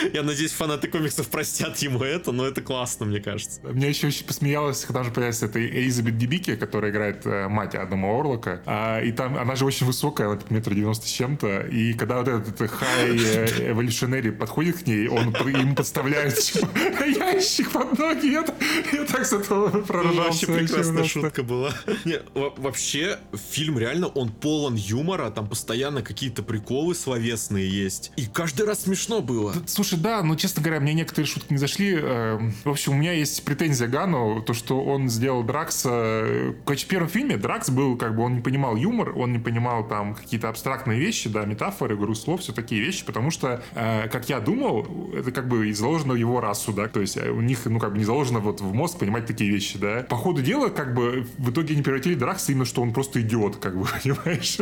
Я 0.12 0.22
надеюсь, 0.22 0.52
фанаты 0.52 0.88
комиксов 0.88 1.28
простят 1.28 1.76
ему 1.78 2.02
это, 2.02 2.32
но 2.32 2.46
это 2.46 2.62
классно, 2.62 3.06
мне 3.06 3.20
кажется. 3.20 3.60
Мне 3.62 3.88
еще 3.88 4.06
очень 4.06 4.24
посмеялась, 4.24 4.84
когда 4.84 5.02
же 5.02 5.10
появится 5.10 5.46
эта 5.46 5.64
Элизабет 5.64 6.16
Дебики, 6.16 6.56
которая 6.56 6.90
играет 6.90 7.26
э, 7.26 7.48
мать 7.48 7.74
Адама 7.74 8.18
Орлока. 8.18 8.62
А, 8.66 9.00
и 9.00 9.12
там 9.12 9.36
она 9.36 9.54
же 9.56 9.64
очень 9.64 9.86
высокая, 9.86 10.28
она 10.28 10.38
метр 10.48 10.74
девяносто 10.74 11.06
с 11.06 11.10
чем-то. 11.10 11.60
И 11.62 11.92
когда 11.92 12.18
вот 12.18 12.28
этот 12.28 12.70
хай 12.70 13.10
эволюционери 13.70 14.30
подходит 14.30 14.78
к 14.82 14.86
ней, 14.86 15.08
он 15.08 15.34
ему 15.34 15.74
подставляет 15.74 16.36
типа, 16.38 16.68
ящик 17.04 17.70
под 17.70 17.98
ноги. 17.98 18.26
Я, 18.26 18.44
я 18.92 19.04
так 19.04 19.26
с 19.26 19.32
этого 19.32 19.82
пророжался. 19.82 20.22
Вообще 20.22 20.46
прекрасная 20.46 21.04
шутка 21.04 21.42
была. 21.42 21.72
Не, 22.04 22.20
вообще, 22.34 23.18
фильм 23.50 23.78
реально, 23.78 24.08
он 24.08 24.30
полон 24.30 24.74
юмора, 24.74 25.30
там 25.30 25.48
постоянно 25.48 26.02
какие-то 26.02 26.42
приколы 26.42 26.94
словесные 26.94 27.68
есть. 27.68 28.09
И 28.16 28.26
каждый 28.26 28.66
раз 28.66 28.82
смешно 28.82 29.20
было. 29.20 29.52
Да, 29.52 29.60
слушай, 29.66 29.98
да, 29.98 30.22
но, 30.22 30.34
честно 30.34 30.62
говоря, 30.62 30.80
мне 30.80 30.94
некоторые 30.94 31.26
шутки 31.26 31.52
не 31.52 31.58
зашли. 31.58 31.94
Эм, 31.94 32.52
в 32.64 32.68
общем, 32.68 32.92
у 32.92 32.96
меня 32.96 33.12
есть 33.12 33.42
претензия 33.44 33.88
Гану, 33.88 34.42
то, 34.42 34.54
что 34.54 34.82
он 34.82 35.08
сделал 35.08 35.42
Дракса... 35.42 36.54
Короче, 36.64 36.86
в 36.86 36.88
первом 36.88 37.08
фильме 37.08 37.36
Дракс 37.36 37.70
был, 37.70 37.96
как 37.96 38.16
бы, 38.16 38.22
он 38.22 38.36
не 38.36 38.40
понимал 38.40 38.76
юмор, 38.76 39.16
он 39.16 39.32
не 39.32 39.38
понимал 39.38 39.86
там 39.86 40.14
какие-то 40.14 40.48
абстрактные 40.48 40.98
вещи, 40.98 41.28
да, 41.28 41.44
метафоры, 41.44 41.94
игру 41.94 42.14
слов, 42.14 42.40
все 42.40 42.52
такие 42.52 42.80
вещи, 42.80 43.04
потому 43.04 43.30
что, 43.30 43.62
э, 43.74 44.08
как 44.08 44.28
я 44.28 44.40
думал, 44.40 45.12
это 45.14 45.32
как 45.32 45.48
бы 45.48 45.72
заложено 45.72 46.14
в 46.14 46.16
его 46.16 46.40
расу, 46.40 46.72
да, 46.72 46.88
то 46.88 47.00
есть 47.00 47.16
э, 47.16 47.30
у 47.30 47.40
них, 47.40 47.64
ну, 47.64 47.78
как 47.78 47.92
бы 47.92 47.98
не 47.98 48.04
заложено 48.04 48.40
вот 48.40 48.60
в 48.60 48.72
мозг 48.74 48.98
понимать 48.98 49.26
такие 49.26 49.50
вещи, 49.50 49.78
да. 49.78 50.04
По 50.08 50.16
ходу 50.16 50.42
дела, 50.42 50.68
как 50.68 50.94
бы, 50.94 51.26
в 51.38 51.50
итоге 51.50 51.74
они 51.74 51.82
превратили 51.82 52.14
Дракса 52.14 52.52
именно, 52.52 52.64
что 52.64 52.82
он 52.82 52.92
просто 52.92 53.20
идиот, 53.20 53.56
как 53.56 53.78
бы, 53.78 53.86
понимаешь? 54.02 54.58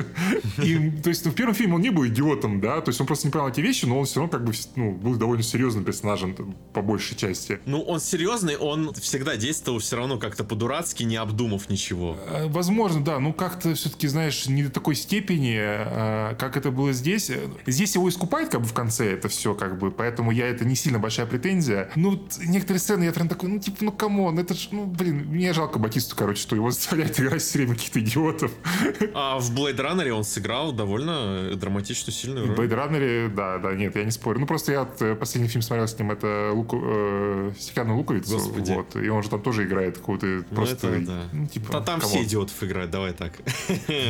И, 0.59 0.90
то 1.02 1.09
есть, 1.09 1.25
ну, 1.25 1.33
в 1.33 1.35
первом 1.35 1.55
фильме 1.55 1.75
он 1.75 1.81
не 1.81 1.90
был 1.90 2.07
идиотом, 2.07 2.61
да, 2.61 2.81
то 2.81 2.90
есть 2.90 3.00
он 3.00 3.07
просто 3.07 3.26
не 3.26 3.33
понял 3.38 3.49
эти 3.49 3.61
вещи, 3.61 3.85
но 3.85 3.99
он 3.99 4.04
все 4.04 4.21
равно 4.21 4.30
как 4.30 4.45
бы, 4.45 4.52
ну, 4.76 4.92
был 4.92 5.16
довольно 5.16 5.42
серьезным 5.42 5.85
персонажем 5.85 6.35
по 6.73 6.83
большей 6.83 7.16
части. 7.16 7.61
Ну, 7.66 7.80
он 7.80 8.00
серьезный, 8.00 8.57
он 8.57 8.92
всегда 8.95 9.37
действовал 9.37 9.78
все 9.78 9.97
равно 9.97 10.18
как-то 10.18 10.45
по-дурацки, 10.45 11.04
не 11.04 11.16
обдумав 11.16 11.68
ничего. 11.71 12.16
Э, 12.28 12.47
возможно, 12.49 13.04
да, 13.04 13.21
ну 13.21 13.33
как-то 13.33 13.75
все-таки, 13.75 14.09
знаешь, 14.09 14.47
не 14.47 14.64
до 14.64 14.71
такой 14.71 14.97
степени, 14.97 15.57
э, 15.57 16.35
как 16.37 16.57
это 16.57 16.71
было 16.71 16.92
здесь. 16.92 17.30
Здесь 17.66 17.95
его 17.95 18.09
искупает 18.09 18.49
как 18.49 18.62
бы 18.62 18.66
в 18.66 18.73
конце 18.73 19.12
это 19.12 19.28
все, 19.28 19.54
как 19.54 19.78
бы, 19.78 19.90
поэтому 19.90 20.33
я 20.33 20.49
это 20.49 20.64
не 20.64 20.75
сильно 20.75 20.99
большая 20.99 21.26
претензия. 21.26 21.90
Ну, 21.95 22.26
некоторые 22.45 22.80
сцены 22.80 23.04
я 23.04 23.12
прям 23.12 23.28
такой, 23.28 23.49
ну, 23.49 23.59
типа, 23.59 23.78
ну, 23.80 23.92
come 23.92 24.19
on, 24.19 24.38
это 24.38 24.54
ж, 24.54 24.68
ну, 24.73 24.87
блин, 24.87 25.26
мне 25.28 25.52
жалко 25.52 25.78
Батисту, 25.78 26.16
короче, 26.16 26.42
что 26.42 26.57
его 26.57 26.71
заставляют 26.71 27.18
играть 27.21 27.42
все 27.42 27.59
время 27.59 27.75
каких-то 27.75 28.00
идиотов. 28.00 28.50
А 29.14 29.38
в 29.38 29.50
Blade 29.52 29.76
Runner 29.76 30.11
он 30.11 30.25
сыграл 30.25 30.73
довольно 30.73 31.54
драматичную, 31.54 32.14
сильную 32.14 32.47
роль. 32.49 32.57
В 32.57 32.59
Blade 32.59 32.75
Runner, 32.75 33.27
да, 33.35 33.58
да, 33.58 33.75
нет, 33.75 33.97
я 33.97 34.04
не 34.04 34.11
спорю. 34.11 34.40
Ну, 34.40 34.47
просто 34.47 34.73
я 34.73 34.88
э, 35.00 35.14
последний 35.14 35.49
фильм 35.49 35.62
смотрел 35.62 35.87
с 35.87 35.99
ним, 35.99 36.11
это 36.11 36.50
Луку, 36.52 36.80
э, 36.82 37.52
Стеклянную 37.58 37.99
луковицу. 37.99 38.35
Господи. 38.35 38.73
Вот, 38.73 38.97
и 38.97 39.08
он 39.08 39.23
же 39.23 39.30
там 39.30 39.42
тоже 39.42 39.64
играет 39.64 39.99
какого-то 39.99 40.26
ну, 40.26 40.44
просто... 40.56 40.88
Это, 40.88 41.06
да. 41.06 41.23
ну, 41.32 41.47
типа, 41.47 41.73
да, 41.73 41.80
там 41.80 42.00
все 42.00 42.23
идиотов 42.23 42.62
играют, 42.62 42.90
давай 42.90 43.12
так. 43.12 43.32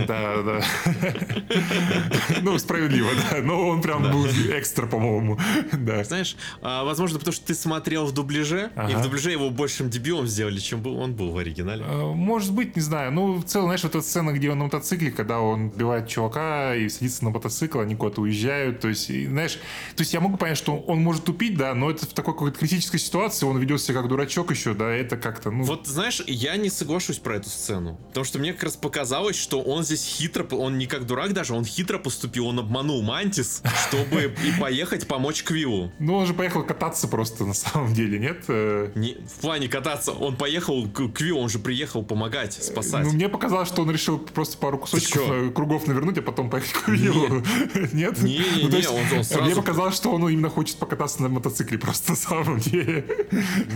Да, 0.07 0.43
да. 0.43 0.61
Ну, 2.43 2.59
справедливо, 2.59 3.11
да. 3.31 3.39
Но 3.43 3.69
он 3.69 3.83
прям 3.83 4.03
был 4.03 4.27
экстра, 4.27 4.87
по-моему. 4.87 5.39
Да. 5.73 6.05
Знаешь, 6.05 6.37
а, 6.63 6.85
возможно, 6.85 7.19
потому 7.19 7.33
что 7.33 7.47
ты 7.47 7.55
смотрел 7.55 8.07
в 8.07 8.13
дубляже, 8.13 8.71
и 8.89 8.95
в 8.95 9.03
дубляже 9.03 9.31
его 9.31 9.51
большим 9.51 9.91
дебютом 9.91 10.27
сделали, 10.27 10.59
чем 10.59 10.87
он 10.87 11.15
был 11.15 11.33
в 11.33 11.39
оригинале. 11.39 11.85
А, 11.87 12.13
может 12.13 12.53
быть, 12.53 12.77
не 12.77 12.83
знаю. 12.83 13.13
Ну, 13.13 13.35
в 13.35 13.45
целом, 13.45 13.67
знаешь, 13.67 13.83
вот 13.83 13.95
эта 13.95 14.05
сцена, 14.05 14.33
где 14.33 14.51
он 14.51 14.59
на 14.59 14.65
мотоцикле, 14.65 15.11
когда 15.11 15.41
он 15.41 15.69
убивает 15.69 16.09
чувака 16.09 16.75
и 16.75 16.89
садится 16.89 17.25
на 17.25 17.31
мотоцикл, 17.31 17.81
они 17.81 17.95
куда-то 17.95 18.23
уезжают. 18.23 18.81
То 18.81 18.89
есть, 18.89 19.08
знаешь, 19.09 19.55
то 19.97 20.01
есть 20.01 20.13
я 20.13 20.21
могу 20.21 20.37
понять, 20.37 20.59
что 20.59 20.77
он 20.77 21.01
может 21.01 21.25
тупить, 21.25 21.57
да, 21.57 21.75
но 21.75 21.91
это 21.91 22.07
в 22.07 22.13
такой 22.13 22.35
какой-то 22.35 22.59
критической 22.59 23.01
ситуации, 23.01 23.47
он 23.47 23.59
ведет 23.59 23.81
себя 23.81 23.95
как 23.95 24.09
дурачок 24.09 24.51
еще, 24.51 24.75
да, 24.75 24.91
это 24.91 25.17
как-то, 25.17 25.51
ну... 25.51 25.65
Вот, 25.65 25.87
знаешь, 25.87 26.23
я 26.27 26.57
не 26.57 26.71
соглашусь 26.71 27.19
про 27.19 27.37
эту 27.37 27.49
сцену, 27.49 27.99
потому 28.09 28.25
что 28.25 28.39
мне 28.39 28.53
как 28.53 28.65
раз 28.65 28.77
показалось, 28.77 29.37
что 29.37 29.61
он 29.61 29.85
здесь 29.85 30.05
хитро, 30.05 30.45
он 30.57 30.79
не 30.79 30.87
как 30.87 31.07
дурак 31.07 31.33
даже, 31.33 31.55
он 31.55 31.65
хитро 31.65 31.99
поступил, 31.99 32.47
он 32.47 32.59
обманул 32.59 33.03
Мантис, 33.03 33.63
чтобы 33.89 34.35
и 34.45 34.61
поехать 34.61 35.07
помочь 35.07 35.43
Квиллу. 35.43 35.93
Ну, 35.99 36.15
он 36.17 36.27
же 36.27 36.35
поехал 36.35 36.63
кататься 36.63 37.09
просто 37.09 37.45
на 37.45 37.55
самом 37.55 37.93
деле, 37.95 38.19
нет? 38.19 38.45
Э, 38.49 38.91
не, 38.95 39.15
в 39.15 39.41
плане 39.41 39.69
кататься, 39.69 40.13
он 40.13 40.37
поехал 40.37 40.87
к 40.89 41.09
Квиллу, 41.09 41.41
он 41.41 41.49
же 41.49 41.59
приехал 41.59 42.03
помогать, 42.03 42.53
спасать. 42.63 43.05
Ну, 43.05 43.13
мне 43.13 43.29
показалось, 43.29 43.69
что 43.69 43.83
он 43.83 43.91
решил 43.91 44.19
просто 44.19 44.59
пару 44.59 44.79
кусочков 44.79 45.53
кругов 45.55 45.87
навернуть, 45.87 46.19
а 46.19 46.23
потом 46.23 46.51
поехать 46.51 46.73
к 46.73 46.85
Квиллу. 46.85 47.43
Нет? 47.93 48.23
Не, 48.23 48.39
не, 48.39 48.63
ну, 48.63 48.69
не, 48.69 48.83
он, 48.99 49.19
он 49.19 49.25
сразу... 49.25 49.45
Мне 49.45 49.55
показалось, 49.55 49.97
что 49.97 50.11
он 50.11 50.29
именно 50.29 50.49
хочет 50.49 50.77
покататься 50.77 51.23
на 51.23 51.29
мотоцикле 51.29 51.79
просто 51.79 52.13
на 52.13 52.17
самом 52.17 52.59
деле. 52.59 53.05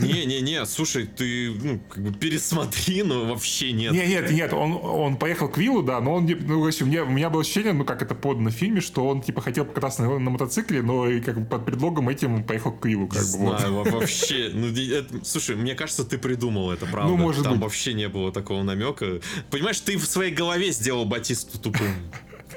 Не-не-не, 0.01 0.65
слушай, 0.67 1.07
ты 1.07 1.51
ну, 1.51 1.81
как 1.89 2.03
бы 2.03 2.13
пересмотри, 2.13 3.03
но 3.03 3.27
вообще 3.27 3.73
нет. 3.73 3.93
Нет, 3.93 4.09
нет, 4.09 4.31
нет, 4.31 4.53
он, 4.53 4.79
он 4.83 5.17
поехал 5.17 5.49
к 5.49 5.59
Виллу, 5.59 5.83
да, 5.83 6.01
но 6.01 6.15
он, 6.15 6.27
ну, 6.27 6.63
в 6.63 6.67
общем, 6.67 6.89
мне, 6.89 7.03
у 7.03 7.11
меня 7.11 7.31
было 7.31 7.43
ощущение, 7.43 7.73
ну, 7.73 7.85
как 7.85 8.03
это 8.03 8.15
подано 8.15 8.51
в 8.51 8.55
фильме, 8.55 8.81
что 8.81 9.07
он, 9.07 9.23
типа, 9.23 9.41
хотел 9.41 9.65
покататься 9.65 10.03
на, 10.03 10.19
на 10.19 10.31
мотоцикле, 10.31 10.83
но 10.83 11.09
и 11.09 11.21
как 11.21 11.41
бы 11.41 11.47
под 11.47 11.65
предлогом 11.65 12.09
этим 12.09 12.45
поехал 12.45 12.73
к 12.73 12.85
Виллу, 12.87 13.07
как 13.07 13.23
бы. 13.23 13.29
Знаю, 13.29 13.73
вот. 13.73 13.91
вообще, 13.91 14.51
ну, 14.53 14.69
это, 14.69 15.25
слушай, 15.25 15.57
мне 15.57 15.75
кажется, 15.75 16.05
ты 16.05 16.19
придумал 16.19 16.71
это, 16.71 16.87
правда. 16.87 17.11
Ну, 17.11 17.17
может 17.17 17.45
Там 17.45 17.55
быть. 17.55 17.63
вообще 17.63 17.95
не 17.95 18.09
было 18.09 18.33
такого 18.33 18.63
намека. 18.63 19.21
Понимаешь, 19.51 19.81
ты 19.81 19.97
в 19.97 20.05
своей 20.05 20.33
голове 20.33 20.73
сделал 20.73 21.05
Батисту 21.05 21.59
тупым. 21.59 21.95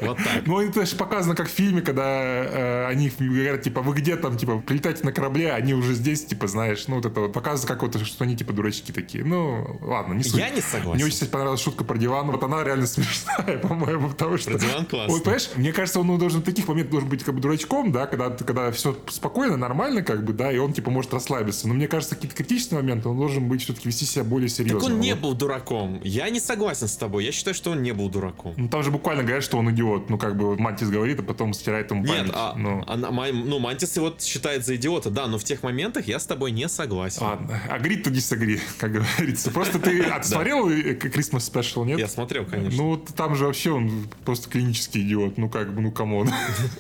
Вот 0.02 0.18
так. 0.18 0.46
Ну, 0.46 0.62
это 0.62 0.86
же 0.86 0.96
показано 0.96 1.36
как 1.36 1.48
в 1.48 1.52
фильме, 1.52 1.82
когда 1.82 2.06
э, 2.06 2.88
они 2.88 3.12
говорят, 3.18 3.62
типа, 3.62 3.82
вы 3.82 3.96
где 3.96 4.16
там, 4.16 4.38
типа, 4.38 4.60
прилетайте 4.60 5.04
на 5.04 5.12
корабле, 5.12 5.52
они 5.52 5.74
уже 5.74 5.94
здесь, 5.94 6.25
типа, 6.25 6.48
знаешь, 6.48 6.88
ну, 6.88 6.96
вот 6.96 7.06
это 7.06 7.22
вот 7.22 7.34
показывается 7.34 7.68
как 7.68 7.82
вот, 7.82 8.06
что 8.06 8.24
они, 8.24 8.36
типа, 8.36 8.54
дурачки 8.54 8.92
такие. 8.92 9.24
Ну, 9.24 9.77
ладно, 9.81 10.14
не 10.14 10.24
суть. 10.24 10.40
Я 10.40 10.50
не 10.50 10.62
согласен. 10.62 10.96
Мне 10.96 11.05
очень, 11.05 11.14
кстати, 11.14 11.29
понравилась 11.29 11.62
шутка 11.62 11.84
про 11.84 11.98
диван. 11.98 12.31
Вот 12.31 12.44
она 12.44 12.64
реально 12.64 12.88
смешная, 12.88 13.58
по-моему, 13.58 14.10
потому 14.10 14.38
что... 14.38 14.51
Про 14.51 14.60
диван 14.60 14.86
классно. 14.86 15.14
Вот, 15.14 15.24
понимаешь, 15.24 15.50
мне 15.55 15.72
кажется, 15.72 16.00
он 16.00 16.18
должен 16.18 16.42
в 16.42 16.46
таких 16.46 16.68
моментах 16.68 16.92
должен 16.92 17.10
быть, 17.10 17.24
как 17.24 17.36
бы, 17.36 17.42
дурачком, 17.42 17.92
да, 17.92 18.08
когда, 18.08 18.29
когда 18.29 18.72
все 18.72 18.98
спокойно, 19.10 19.58
нормально, 19.58 20.01
как 20.01 20.24
бы, 20.24 20.34
да, 20.34 20.51
и 20.51 20.58
он, 20.58 20.74
типа, 20.74 20.92
может 20.92 21.14
расслабиться. 21.14 21.68
Но 21.68 21.74
мне 21.74 21.88
кажется, 21.88 22.16
какие-то 22.16 22.36
критичные 22.36 22.81
моменты 22.81 23.10
он 23.10 23.18
должен 23.18 23.48
быть 23.48 23.64
все-таки 23.64 23.88
вести 23.88 24.05
себя 24.05 24.24
более 24.24 24.50
серьезно. 24.50 24.79
Так 24.79 24.90
он 24.90 25.00
не 25.00 25.16
был 25.16 25.34
дураком. 25.34 26.00
Я 26.03 26.29
не 26.29 26.40
согласен 26.40 26.88
с 26.88 26.96
тобой. 26.96 27.25
Я 27.25 27.31
считаю, 27.31 27.55
что 27.55 27.72
он 27.72 27.81
не 27.81 27.94
был 27.94 28.10
дураком. 28.10 28.53
Ну, 28.58 28.68
там 28.70 28.84
же 28.84 28.92
буквально 28.92 29.24
говорят, 29.24 29.44
что 29.44 29.58
он 29.58 29.72
идиот. 29.72 29.85
Ну, 30.10 30.18
как 30.18 30.38
бы, 30.38 30.58
Мантис 30.58 30.90
говорит, 30.90 31.20
а 31.20 31.24
потом 31.24 31.54
стирает 31.54 31.92
ему 31.92 32.06
память. 32.06 32.26
Нет, 32.26 32.36
а, 32.36 32.56
ну. 32.56 32.84
Она, 32.88 33.10
ну, 33.12 33.60
Мантис 33.60 33.96
его 33.96 34.14
считает 34.20 34.66
за 34.66 34.76
идиота, 34.76 35.10
да, 35.10 35.28
но 35.28 35.38
в 35.38 35.44
тех 35.44 35.64
моментах 35.64 36.08
я 36.08 36.20
с 36.20 36.26
тобой 36.26 36.52
не 36.52 36.68
согласен. 36.70 37.24
Ладно, 37.24 37.62
agree 37.70 38.03
to 38.03 38.10
disagree, 38.10 38.60
как 38.78 38.92
говорится. 38.94 39.52
Просто 39.52 39.80
ты 39.80 40.02
отсмотрел 40.04 40.70
Christmas 40.70 41.52
Special, 41.52 41.86
нет? 41.86 42.00
Я 42.00 42.08
смотрел, 42.08 42.46
конечно. 42.46 42.82
Ну, 42.82 42.98
там 42.98 43.36
же 43.36 43.46
вообще 43.46 43.72
он 43.72 44.08
просто 44.24 44.50
клинический 44.50 45.02
идиот, 45.02 45.38
ну 45.38 45.50
как 45.50 45.74
бы, 45.74 45.82
ну 45.82 45.92
come 45.92 46.13
on. 46.13 46.29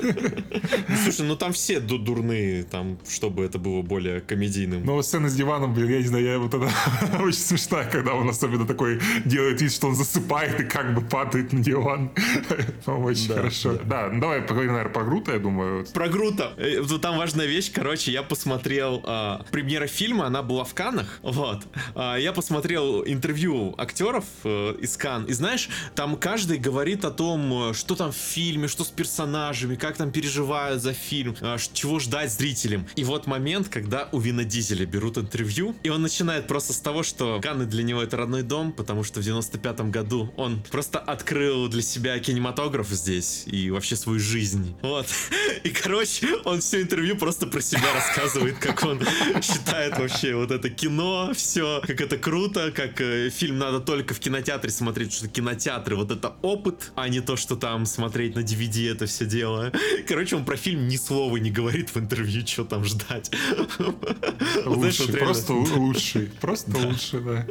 Слушай, 1.03 1.25
ну 1.25 1.35
там 1.35 1.53
все 1.53 1.79
дурные, 1.79 2.63
там, 2.63 2.97
чтобы 3.07 3.43
это 3.43 3.59
было 3.59 3.81
более 3.81 4.21
комедийным. 4.21 4.83
Но 4.85 5.01
сцена 5.01 5.29
с 5.29 5.35
диваном, 5.35 5.73
блин, 5.73 5.89
я 5.89 5.97
не 5.97 6.07
знаю, 6.07 6.23
я 6.23 6.39
вот 6.39 6.53
это 6.53 6.69
очень 7.21 7.39
смешная, 7.39 7.89
когда 7.89 8.13
он 8.13 8.29
особенно 8.29 8.65
такой 8.65 8.99
делает 9.25 9.61
вид, 9.61 9.71
что 9.71 9.87
он 9.87 9.95
засыпает 9.95 10.59
и 10.59 10.63
как 10.63 10.93
бы 10.93 11.01
падает 11.01 11.53
на 11.53 11.61
диван. 11.61 12.11
Очень 12.97 13.33
хорошо. 13.33 13.79
Да, 13.83 14.09
ну 14.11 14.19
давай 14.19 14.41
поговорим, 14.41 14.73
наверное, 14.73 14.93
про 14.93 15.03
Грута, 15.03 15.33
я 15.33 15.39
думаю. 15.39 15.85
Про 15.93 16.07
Грута. 16.07 16.53
Э, 16.57 16.81
там 17.01 17.17
важная 17.17 17.45
вещь. 17.45 17.71
Короче, 17.71 18.11
я 18.11 18.23
посмотрел 18.23 19.03
э, 19.05 19.39
премьера 19.51 19.87
фильма, 19.87 20.27
она 20.27 20.41
была 20.41 20.63
в 20.63 20.73
Канах. 20.73 21.19
Вот. 21.21 21.63
Э, 21.95 22.15
я 22.19 22.33
посмотрел 22.33 23.03
интервью 23.05 23.75
актеров 23.77 24.25
э, 24.43 24.75
из 24.81 24.97
Кан. 24.97 25.25
И 25.25 25.33
знаешь, 25.33 25.69
там 25.95 26.15
каждый 26.17 26.57
говорит 26.57 27.05
о 27.05 27.11
том, 27.11 27.73
что 27.73 27.95
там 27.95 28.11
в 28.11 28.15
фильме, 28.15 28.67
что 28.67 28.83
с 28.83 28.89
персонажами, 28.89 29.75
как 29.75 29.97
там 29.97 30.11
переживают 30.11 30.81
за 30.81 30.93
фильм, 30.93 31.35
э, 31.41 31.57
чего 31.73 31.99
ждать 31.99 32.31
зрителям. 32.31 32.87
И 32.95 33.03
вот 33.03 33.27
момент, 33.27 33.69
когда 33.69 34.09
у 34.11 34.19
Вина 34.19 34.43
Дизеля 34.43 34.85
берут 34.85 35.17
интервью, 35.17 35.75
и 35.83 35.89
он 35.89 36.01
начинает 36.01 36.47
просто 36.47 36.73
с 36.73 36.79
того, 36.79 37.03
что 37.03 37.39
Канны 37.41 37.65
для 37.65 37.83
него 37.83 38.01
это 38.01 38.17
родной 38.17 38.43
дом, 38.43 38.71
потому 38.71 39.03
что 39.03 39.21
в 39.21 39.23
95-м 39.23 39.91
году 39.91 40.33
он 40.37 40.63
просто 40.71 40.99
открыл 40.99 41.67
для 41.67 41.81
себя 41.81 42.17
кинематограф 42.19 42.84
здесь 42.91 43.43
и 43.45 43.69
вообще 43.71 43.95
свою 43.95 44.19
жизнь. 44.19 44.75
Вот. 44.81 45.07
И, 45.63 45.69
короче, 45.69 46.35
он 46.43 46.61
все 46.61 46.81
интервью 46.81 47.17
просто 47.17 47.47
про 47.47 47.61
себя 47.61 47.91
рассказывает, 47.93 48.57
как 48.59 48.83
он 48.83 48.99
считает 49.41 49.97
вообще 49.97 50.35
вот 50.35 50.51
это 50.51 50.69
кино, 50.69 51.31
все, 51.33 51.81
как 51.85 52.01
это 52.01 52.17
круто, 52.17 52.71
как 52.71 53.01
э, 53.01 53.29
фильм 53.29 53.57
надо 53.57 53.79
только 53.79 54.13
в 54.13 54.19
кинотеатре 54.19 54.69
смотреть, 54.69 55.13
что 55.13 55.27
кинотеатры 55.27 55.95
вот 55.95 56.11
это 56.11 56.35
опыт, 56.41 56.91
а 56.95 57.09
не 57.09 57.21
то, 57.21 57.35
что 57.35 57.55
там 57.55 57.85
смотреть 57.85 58.35
на 58.35 58.41
DVD 58.41 58.91
это 58.91 59.05
все 59.05 59.25
дело. 59.25 59.71
Короче, 60.07 60.35
он 60.35 60.45
про 60.45 60.55
фильм 60.55 60.87
ни 60.87 60.97
слова 60.97 61.37
не 61.37 61.51
говорит 61.51 61.89
в 61.89 61.97
интервью, 61.97 62.45
что 62.45 62.63
там 62.63 62.83
ждать. 62.85 63.31
Лучший, 64.65 65.07
просто 65.17 65.53
лучший, 65.53 66.31
просто 66.41 66.77
лучший, 66.77 67.21
да. 67.21 67.47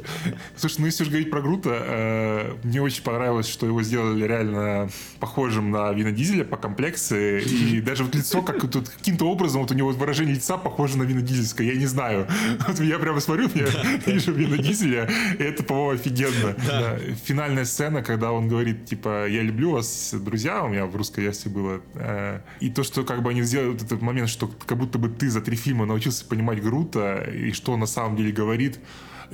Слушай, 0.56 0.76
ну 0.78 0.86
если 0.86 1.02
уж 1.02 1.08
говорить 1.08 1.30
про 1.30 1.40
Грута, 1.40 1.70
э, 1.72 2.54
мне 2.62 2.80
очень 2.80 3.02
понравилось, 3.02 3.48
что 3.48 3.66
его 3.66 3.82
сделали 3.82 4.24
реально 4.24 4.90
похожим 5.24 5.70
на 5.70 5.90
Вина 5.94 6.12
Дизеля 6.12 6.44
по 6.44 6.58
комплекции, 6.58 7.42
и 7.42 7.80
даже 7.80 8.04
вот 8.04 8.14
лицо 8.14 8.42
как 8.42 8.60
тут 8.70 8.90
каким-то 8.90 9.24
образом 9.24 9.62
вот 9.62 9.70
у 9.70 9.74
него 9.74 9.88
выражение 9.88 10.34
лица 10.34 10.58
похоже 10.58 10.98
на 10.98 11.04
Вина 11.04 11.22
Дизельское, 11.22 11.66
я 11.66 11.76
не 11.76 11.86
знаю. 11.86 12.28
Вот 12.68 12.78
я 12.80 12.98
прямо 12.98 13.20
смотрю, 13.20 13.48
я 13.54 13.66
вижу 14.04 14.32
Вина 14.32 14.58
Дизеля, 14.58 15.08
и 15.38 15.42
это, 15.42 15.62
по-моему, 15.62 15.92
офигенно. 15.92 16.54
Да. 16.66 16.98
Финальная 17.24 17.64
сцена, 17.64 18.02
когда 18.02 18.32
он 18.32 18.48
говорит, 18.48 18.84
типа, 18.84 19.26
я 19.26 19.40
люблю 19.40 19.70
вас, 19.70 20.12
друзья, 20.12 20.62
у 20.62 20.68
меня 20.68 20.84
в 20.84 20.94
русской 20.94 21.20
версии 21.20 21.48
было. 21.48 21.80
Э, 21.94 22.40
и 22.60 22.68
то, 22.68 22.82
что 22.82 23.02
как 23.02 23.22
бы 23.22 23.30
они 23.30 23.40
сделали 23.44 23.76
этот 23.76 24.02
момент, 24.02 24.28
что 24.28 24.50
как 24.66 24.76
будто 24.76 24.98
бы 24.98 25.08
ты 25.08 25.30
за 25.30 25.40
три 25.40 25.56
фильма 25.56 25.86
научился 25.86 26.26
понимать 26.26 26.62
Грута, 26.62 27.26
и 27.32 27.52
что 27.52 27.72
он 27.72 27.80
на 27.80 27.86
самом 27.86 28.16
деле 28.16 28.30
говорит, 28.30 28.78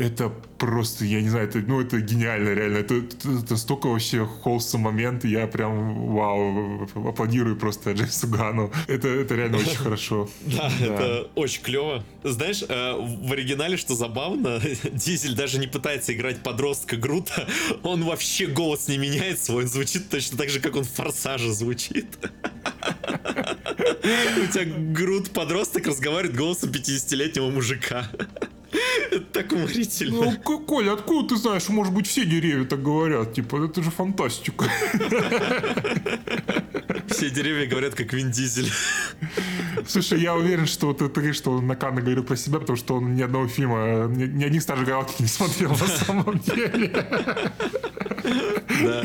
это 0.00 0.32
просто, 0.58 1.04
я 1.04 1.20
не 1.20 1.28
знаю, 1.28 1.48
это, 1.48 1.58
ну, 1.58 1.80
это 1.80 2.00
гениально, 2.00 2.54
реально. 2.54 2.78
Это, 2.78 2.94
это, 2.94 3.28
это 3.44 3.56
столько 3.56 3.88
вообще 3.88 4.24
холстом 4.24 4.80
момент, 4.82 5.24
я 5.24 5.46
прям, 5.46 6.06
вау, 6.14 6.88
аплодирую 7.08 7.56
просто 7.56 7.92
Джеймсу 7.92 8.28
Гану. 8.28 8.72
Это, 8.88 9.08
это 9.08 9.34
реально 9.34 9.58
очень 9.58 9.76
хорошо. 9.76 10.28
Да, 10.46 10.70
это 10.80 11.28
очень 11.34 11.62
клево. 11.62 12.02
Знаешь, 12.24 12.62
э, 12.66 12.92
в 12.96 13.32
оригинале, 13.32 13.76
что 13.76 13.94
забавно, 13.94 14.60
Дизель 14.92 15.34
даже 15.34 15.58
не 15.58 15.66
пытается 15.66 16.14
играть 16.14 16.42
подростка 16.42 16.96
Грута, 16.96 17.46
он 17.82 18.04
вообще 18.04 18.46
голос 18.46 18.88
не 18.88 18.96
меняет 18.96 19.38
свой, 19.38 19.64
он 19.64 19.68
звучит 19.68 20.08
точно 20.08 20.38
так 20.38 20.48
же, 20.48 20.60
как 20.60 20.76
он 20.76 20.84
в 20.84 20.90
Форсаже 20.92 21.52
звучит. 21.52 22.06
У 24.00 24.52
тебя 24.52 24.64
Грут 24.64 25.30
подросток 25.30 25.86
разговаривает 25.86 26.36
голосом 26.36 26.70
50-летнего 26.70 27.50
мужика. 27.50 28.10
Это 29.10 29.20
так 29.32 29.52
уморительно. 29.52 30.38
Ну, 30.44 30.60
Коля, 30.60 30.92
откуда 30.92 31.30
ты 31.30 31.36
знаешь, 31.36 31.68
может 31.68 31.92
быть, 31.92 32.06
все 32.06 32.24
деревья 32.24 32.64
так 32.64 32.82
говорят? 32.82 33.34
Типа, 33.34 33.64
это 33.64 33.82
же 33.82 33.90
фантастика. 33.90 34.66
Все 37.08 37.28
деревья 37.28 37.66
говорят, 37.66 37.94
как 37.94 38.12
Вин 38.12 38.30
Дизель. 38.30 38.70
Слушай, 39.88 40.20
я 40.20 40.34
уверен, 40.34 40.66
что 40.66 40.86
вот 40.86 41.12
ты, 41.12 41.32
что 41.32 41.52
он 41.52 41.66
на 41.66 41.74
Канне 41.74 42.00
говорил 42.00 42.22
про 42.22 42.36
себя, 42.36 42.60
потому 42.60 42.76
что 42.76 42.96
он 42.96 43.14
ни 43.16 43.22
одного 43.22 43.48
фильма, 43.48 44.06
ни, 44.08 44.26
ни 44.26 44.44
одних 44.44 44.62
Стражей 44.62 44.86
Галактики 44.86 45.22
не 45.22 45.28
смотрел 45.28 45.70
на 45.70 45.76
самом 45.76 46.38
деле. 46.38 46.88
Да. 48.82 49.02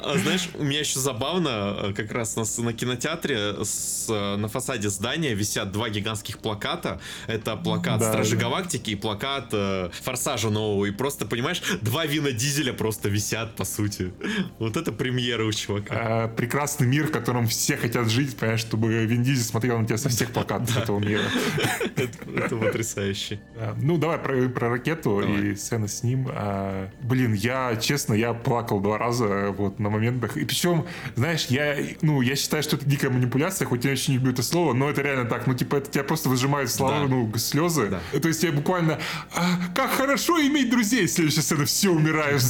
А, 0.00 0.16
знаешь, 0.18 0.48
у 0.54 0.64
меня 0.64 0.80
еще 0.80 0.98
забавно, 1.00 1.76
э, 1.82 1.92
как 1.92 2.12
раз 2.12 2.36
на, 2.36 2.44
на 2.64 2.72
кинотеатре 2.72 3.64
с, 3.64 4.06
э, 4.08 4.36
на 4.36 4.48
фасаде 4.48 4.88
здания 4.88 5.34
висят 5.34 5.72
два 5.72 5.88
гигантских 5.88 6.38
плаката. 6.38 7.00
Это 7.26 7.56
плакат 7.56 8.00
да, 8.00 8.08
Стражи 8.08 8.36
да. 8.36 8.42
Галактики 8.42 8.90
и 8.90 8.94
плакат 8.94 9.48
э, 9.52 9.90
Форсажа 10.02 10.50
нового. 10.50 10.86
И 10.86 10.90
просто, 10.90 11.26
понимаешь, 11.26 11.62
два 11.82 12.06
вина 12.06 12.32
дизеля 12.32 12.72
просто 12.72 13.08
висят, 13.08 13.56
по 13.56 13.64
сути. 13.64 14.12
Вот 14.58 14.76
это 14.76 14.92
премьера 14.92 15.44
у 15.44 15.52
чувака. 15.52 15.94
А, 15.94 16.28
прекрасный 16.28 16.86
мир, 16.86 17.06
в 17.08 17.10
котором 17.10 17.46
все 17.46 17.76
хотят 17.76 18.08
жить, 18.08 18.36
понимаешь, 18.36 18.60
чтобы 18.60 19.04
Вин 19.04 19.22
Дизель 19.22 19.44
смотрел 19.44 19.78
на 19.78 19.86
тебя 19.86 19.98
со 19.98 20.08
всех 20.08 20.30
плакатов 20.32 20.76
этого 20.76 20.98
мира. 20.98 21.24
Это 21.96 22.56
потрясающе. 22.56 23.40
Ну, 23.76 23.98
давай 23.98 24.18
про 24.18 24.70
ракету 24.70 25.20
и 25.20 25.54
сцены 25.54 25.88
с 25.88 26.02
ним. 26.02 26.28
А, 26.30 26.90
блин, 27.00 27.32
я, 27.34 27.76
честно, 27.76 28.14
я 28.14 28.34
плакал 28.34 28.80
два 28.80 28.98
раза 28.98 29.54
вот 29.56 29.78
на 29.78 29.87
моментах. 29.90 30.36
И 30.36 30.44
причем, 30.44 30.86
знаешь, 31.16 31.46
я, 31.46 31.76
ну, 32.02 32.20
я 32.20 32.36
считаю, 32.36 32.62
что 32.62 32.76
это 32.76 32.86
дикая 32.86 33.10
манипуляция, 33.10 33.66
хоть 33.66 33.84
я 33.84 33.92
очень 33.92 34.14
не 34.14 34.18
люблю 34.18 34.32
это 34.32 34.42
слово, 34.42 34.72
но 34.72 34.90
это 34.90 35.02
реально 35.02 35.24
так. 35.24 35.46
Ну, 35.46 35.54
типа, 35.54 35.76
это 35.76 35.90
тебя 35.90 36.04
просто 36.04 36.28
выжимают 36.28 36.70
слова, 36.70 37.00
да. 37.00 37.06
ну, 37.06 37.32
слезы. 37.36 37.88
Да. 37.88 38.20
То 38.20 38.28
есть 38.28 38.42
я 38.42 38.52
буквально, 38.52 38.98
а, 39.34 39.58
как 39.74 39.90
хорошо 39.92 40.40
иметь 40.40 40.70
друзей, 40.70 41.08
следующая 41.08 41.42
сцена, 41.42 41.64
все 41.64 41.90
умираешь. 41.90 42.42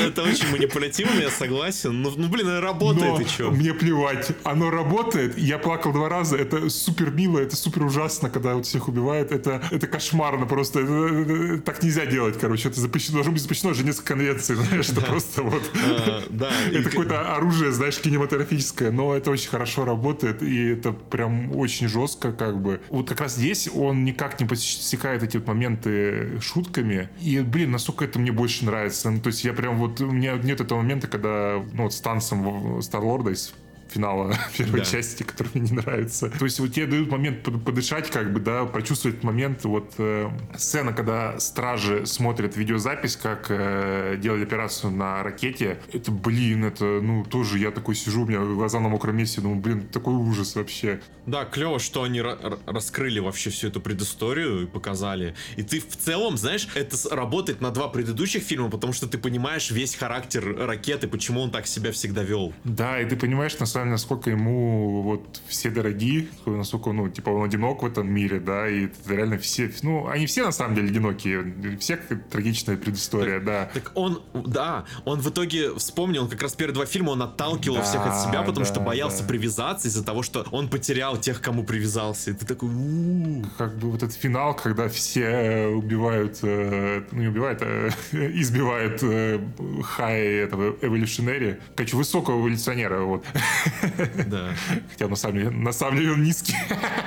Это, 0.00 0.22
очень 0.22 0.50
манипулятивно, 0.50 1.20
я 1.20 1.30
согласен. 1.30 2.02
Ну, 2.02 2.12
ну 2.16 2.28
блин, 2.28 2.58
работает, 2.58 3.14
но 3.14 3.20
и 3.20 3.24
что? 3.26 3.50
мне 3.50 3.74
плевать. 3.74 4.32
Оно 4.44 4.70
работает, 4.70 5.38
я 5.38 5.58
плакал 5.58 5.92
два 5.92 6.08
раза, 6.08 6.36
это 6.36 6.68
супер 6.70 7.10
мило, 7.10 7.38
это 7.38 7.56
супер 7.56 7.84
ужасно, 7.84 8.30
когда 8.30 8.54
вот 8.54 8.66
всех 8.66 8.88
убивают, 8.88 9.32
это, 9.32 9.62
это 9.70 9.86
кошмарно 9.86 10.46
просто. 10.46 10.80
Это, 10.80 10.92
это, 10.92 11.32
это, 11.32 11.62
так 11.62 11.82
нельзя 11.82 12.06
делать, 12.06 12.38
короче, 12.38 12.68
это 12.68 12.80
запрещено, 12.80 13.16
должно 13.16 13.32
быть 13.32 13.42
запрещено 13.42 13.74
Женевская 13.74 14.06
конвенции, 14.06 14.54
знаешь, 14.54 14.88
это 14.88 15.00
просто 15.00 15.42
вот... 15.42 15.62
Да. 16.30 16.50
Это 16.72 16.90
какое-то 16.90 17.34
оружие, 17.34 17.72
знаешь, 17.72 17.98
кинематографическое, 17.98 18.90
но 18.90 19.14
это 19.14 19.30
очень 19.30 19.48
хорошо 19.48 19.84
работает, 19.84 20.42
и 20.42 20.68
это 20.68 20.92
прям 20.92 21.54
очень 21.56 21.88
жестко, 21.88 22.32
как 22.32 22.60
бы. 22.60 22.80
Вот 22.90 23.08
как 23.08 23.20
раз 23.20 23.36
здесь 23.36 23.68
он 23.72 24.04
никак 24.04 24.40
не 24.40 24.46
посекает 24.46 25.22
эти 25.22 25.36
вот 25.36 25.46
моменты 25.46 26.40
шутками, 26.40 27.08
и, 27.20 27.40
блин, 27.40 27.70
насколько 27.70 28.04
это 28.04 28.18
мне 28.18 28.32
больше 28.32 28.64
нравится. 28.64 29.10
Ну, 29.10 29.20
то 29.20 29.28
есть 29.28 29.44
я 29.44 29.52
прям 29.52 29.76
вот, 29.78 30.00
у 30.00 30.10
меня 30.10 30.36
нет 30.36 30.60
этого 30.60 30.78
момента, 30.78 31.06
когда, 31.06 31.62
ну, 31.72 31.84
вот 31.84 31.92
с 31.92 32.00
танцем 32.00 32.80
Старлорда 32.82 33.30
из 33.30 33.54
финала 33.94 34.34
первой 34.56 34.80
да. 34.80 34.84
части, 34.84 35.22
который 35.22 35.48
мне 35.54 35.70
не 35.70 35.76
нравится. 35.76 36.30
То 36.30 36.44
есть 36.44 36.58
вот 36.60 36.72
тебе 36.72 36.86
дают 36.86 37.10
момент 37.10 37.42
подышать, 37.42 38.10
как 38.10 38.32
бы, 38.32 38.40
да, 38.40 38.64
прочувствовать 38.64 39.22
момент, 39.22 39.64
вот 39.64 39.94
э, 39.98 40.30
сцена, 40.56 40.92
когда 40.92 41.38
стражи 41.38 42.06
смотрят 42.06 42.56
видеозапись, 42.56 43.16
как 43.16 43.46
э, 43.48 44.16
делали 44.20 44.42
операцию 44.42 44.90
на 44.90 45.22
ракете, 45.22 45.78
это, 45.92 46.10
блин, 46.10 46.64
это, 46.64 46.84
ну, 46.84 47.24
тоже 47.24 47.58
я 47.58 47.70
такой 47.70 47.94
сижу, 47.94 48.22
у 48.22 48.26
меня 48.26 48.40
глаза 48.40 48.80
на 48.80 48.88
мокром 48.88 49.16
месте, 49.16 49.40
ну, 49.40 49.54
блин, 49.54 49.86
такой 49.88 50.14
ужас 50.14 50.56
вообще. 50.56 51.00
Да, 51.26 51.44
клево, 51.44 51.78
что 51.78 52.02
они 52.02 52.20
раскрыли 52.20 53.20
вообще 53.20 53.50
всю 53.50 53.68
эту 53.68 53.80
предысторию 53.80 54.62
и 54.62 54.66
показали. 54.66 55.34
И 55.56 55.62
ты 55.62 55.80
в 55.80 55.96
целом, 55.96 56.36
знаешь, 56.36 56.68
это 56.74 56.96
работает 57.14 57.60
на 57.60 57.70
два 57.70 57.88
предыдущих 57.88 58.42
фильма, 58.42 58.70
потому 58.70 58.92
что 58.92 59.06
ты 59.06 59.18
понимаешь 59.18 59.70
весь 59.70 59.94
характер 59.94 60.56
ракеты, 60.66 61.08
почему 61.08 61.40
он 61.40 61.50
так 61.50 61.66
себя 61.66 61.92
всегда 61.92 62.22
вел. 62.22 62.52
Да, 62.64 63.00
и 63.00 63.08
ты 63.08 63.16
понимаешь, 63.16 63.58
на 63.58 63.66
самом 63.66 63.83
деле, 63.84 63.92
насколько 63.92 64.30
ему 64.30 65.02
вот 65.02 65.40
все 65.46 65.70
дороги, 65.70 66.28
насколько, 66.46 66.92
ну, 66.92 67.08
типа, 67.08 67.30
он 67.30 67.44
одинок 67.44 67.82
в 67.82 67.86
этом 67.86 68.10
мире, 68.10 68.40
да, 68.40 68.68
и 68.68 68.88
реально 69.06 69.38
все, 69.38 69.70
ну, 69.82 70.08
они 70.08 70.26
все 70.26 70.44
на 70.44 70.52
самом 70.52 70.74
деле 70.74 70.88
одинокие, 70.88 71.78
всех 71.78 72.00
трагичная 72.30 72.76
предыстория, 72.76 73.36
так, 73.36 73.44
да. 73.44 73.70
Так 73.72 73.92
он, 73.94 74.22
да, 74.32 74.84
он 75.04 75.20
в 75.20 75.30
итоге 75.30 75.74
вспомнил, 75.74 76.28
как 76.28 76.42
раз 76.42 76.54
первые 76.54 76.74
два 76.74 76.86
фильма 76.86 77.10
он 77.10 77.22
отталкивал 77.22 77.76
да, 77.76 77.82
всех 77.82 78.06
от 78.06 78.22
себя, 78.22 78.42
потому 78.42 78.66
да, 78.66 78.72
что 78.72 78.80
боялся 78.80 79.22
да. 79.22 79.28
привязаться 79.28 79.88
из-за 79.88 80.04
того, 80.04 80.22
что 80.22 80.46
он 80.50 80.68
потерял 80.68 81.16
тех, 81.16 81.40
кому 81.40 81.64
привязался. 81.64 82.30
И 82.30 82.34
ты 82.34 82.46
такой, 82.46 82.68
у-у-у. 82.68 83.44
Как 83.58 83.76
бы 83.78 83.90
вот 83.90 84.02
этот 84.02 84.16
финал, 84.16 84.54
когда 84.54 84.88
все 84.88 85.66
убивают, 85.66 86.38
э, 86.42 87.02
ну 87.10 87.20
не 87.20 87.28
убивают, 87.28 87.60
а 87.62 87.88
избивают 88.12 89.00
э, 89.02 89.40
Хай 89.82 90.22
этого 90.22 90.76
эволюционери, 90.80 91.60
короче, 91.76 91.96
высокого 91.96 92.40
эволюционера, 92.40 93.00
вот. 93.02 93.24
Да. 94.26 94.54
Хотя 94.90 95.08
на 95.08 95.16
самом 95.16 95.38
деле, 95.38 95.50
на 95.50 95.72
самом 95.72 95.98
деле 95.98 96.12
он 96.12 96.22
низкий. 96.22 96.54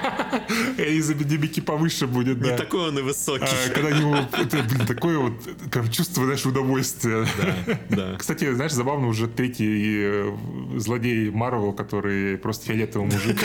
Элизабет 0.78 1.28
Дебики 1.28 1.60
повыше 1.60 2.08
будет, 2.08 2.40
да. 2.40 2.52
Не 2.52 2.58
такой 2.58 2.90
он 2.90 3.00
и 3.00 3.02
высокий. 3.02 3.46
А, 3.46 3.74
когда 3.74 3.92
него, 3.92 4.16
это, 4.16 4.64
блин, 4.64 4.86
такое 4.86 5.18
вот, 5.18 5.34
прям 5.72 5.90
чувство, 5.90 6.26
знаешь, 6.26 6.46
удовольствия. 6.46 7.26
Да, 7.38 7.80
да. 7.90 8.16
Кстати, 8.20 8.54
знаешь, 8.54 8.74
забавно 8.74 9.08
уже 9.08 9.28
третий 9.28 9.96
э, 10.00 10.38
злодей 10.78 11.30
Марвел, 11.32 11.74
который 11.74 12.38
просто 12.38 12.66
фиолетовый 12.66 13.08
мужик. 13.08 13.38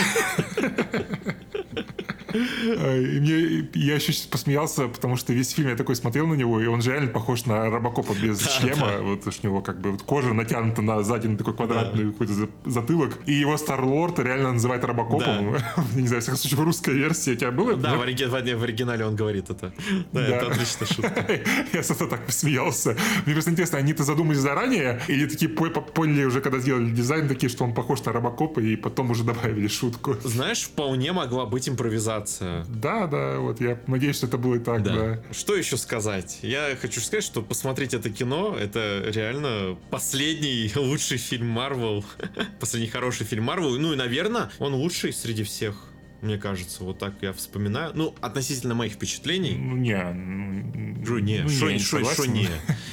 И 2.33 3.19
мне, 3.19 3.69
я 3.73 3.95
еще 3.95 4.13
посмеялся, 4.29 4.87
потому 4.87 5.15
что 5.17 5.33
весь 5.33 5.51
фильм 5.51 5.69
я 5.69 5.75
такой 5.75 5.95
смотрел 5.95 6.27
на 6.27 6.33
него, 6.33 6.59
и 6.61 6.65
он 6.65 6.81
же 6.81 6.91
реально 6.91 7.11
похож 7.11 7.45
на 7.45 7.69
Робокопа 7.69 8.13
без 8.13 8.39
да, 8.39 8.49
шлема. 8.49 8.87
Да. 8.87 9.01
Вот 9.01 9.27
у 9.27 9.31
него 9.47 9.61
как 9.61 9.79
бы 9.79 9.91
вот 9.91 10.03
кожа 10.03 10.33
натянута 10.33 10.81
на 10.81 11.03
сзади 11.03 11.27
на 11.27 11.37
такой 11.37 11.53
квадратный 11.55 12.05
да. 12.05 12.11
какой-то 12.11 12.33
затылок. 12.65 13.19
И 13.25 13.33
его 13.33 13.57
Старлорд 13.57 14.19
реально 14.19 14.53
называет 14.53 14.83
Робокопом. 14.83 15.53
Да. 15.53 15.83
Не 15.95 16.07
знаю, 16.07 16.21
в 16.21 16.23
всяком 16.23 16.39
случае, 16.39 16.59
в 16.59 16.63
русской 16.63 16.93
версии 16.93 17.31
у 17.31 17.35
тебя 17.35 17.51
было? 17.51 17.75
Да, 17.75 17.95
в, 17.95 18.01
ориги... 18.01 18.23
в 18.23 18.63
оригинале 18.63 19.05
он 19.05 19.15
говорит 19.15 19.49
это. 19.49 19.73
Да, 20.11 20.21
да. 20.21 20.27
это 20.27 20.51
отличная 20.51 20.87
шутка. 20.87 21.39
я 21.73 21.83
с 21.83 21.87
так 21.87 22.25
посмеялся. 22.25 22.97
Мне 23.25 23.33
просто 23.33 23.51
интересно, 23.51 23.77
они-то 23.77 24.03
задумались 24.03 24.39
заранее, 24.39 25.01
или 25.07 25.27
такие 25.27 25.49
поняли 25.49 26.25
уже, 26.25 26.41
когда 26.41 26.59
сделали 26.59 26.89
дизайн, 26.89 27.27
такие, 27.27 27.49
что 27.49 27.63
он 27.63 27.73
похож 27.73 28.03
на 28.05 28.11
Робокопа, 28.11 28.59
и 28.59 28.75
потом 28.75 29.11
уже 29.11 29.23
добавили 29.23 29.67
шутку. 29.67 30.15
Знаешь, 30.23 30.63
вполне 30.63 31.11
могла 31.13 31.45
быть 31.45 31.69
импровизация. 31.69 32.22
Да, 32.67 33.07
да, 33.07 33.39
вот 33.39 33.61
я 33.61 33.79
надеюсь, 33.87 34.17
что 34.17 34.27
это 34.27 34.37
было 34.37 34.55
и 34.55 34.59
так, 34.59 34.83
да. 34.83 34.95
да. 34.95 35.23
Что 35.31 35.55
еще 35.55 35.77
сказать? 35.77 36.39
Я 36.41 36.75
хочу 36.79 37.01
сказать, 37.01 37.23
что 37.23 37.41
посмотреть 37.41 37.93
это 37.93 38.09
кино, 38.09 38.55
это 38.59 39.03
реально 39.07 39.77
последний 39.89 40.71
лучший 40.75 41.17
фильм 41.17 41.47
Марвел, 41.47 42.03
последний 42.59 42.89
хороший 42.89 43.25
фильм 43.25 43.43
Марвел, 43.43 43.77
ну 43.79 43.93
и, 43.93 43.95
наверное, 43.95 44.51
он 44.59 44.73
лучший 44.73 45.13
среди 45.13 45.43
всех 45.43 45.92
мне 46.23 46.37
кажется, 46.37 46.83
вот 46.83 46.99
так 46.99 47.13
я 47.21 47.33
вспоминаю. 47.33 47.91
Ну, 47.93 48.15
относительно 48.21 48.73
моих 48.73 48.93
впечатлений. 48.93 49.55
Ну, 49.55 49.75
не. 49.75 51.03
Жу, 51.05 51.19
не, 51.19 51.41
ну, 51.41 51.49
шо, 51.49 51.69
не, 51.69 51.79
шо, 51.79 52.03
шо, 52.05 52.25
не. 52.25 52.47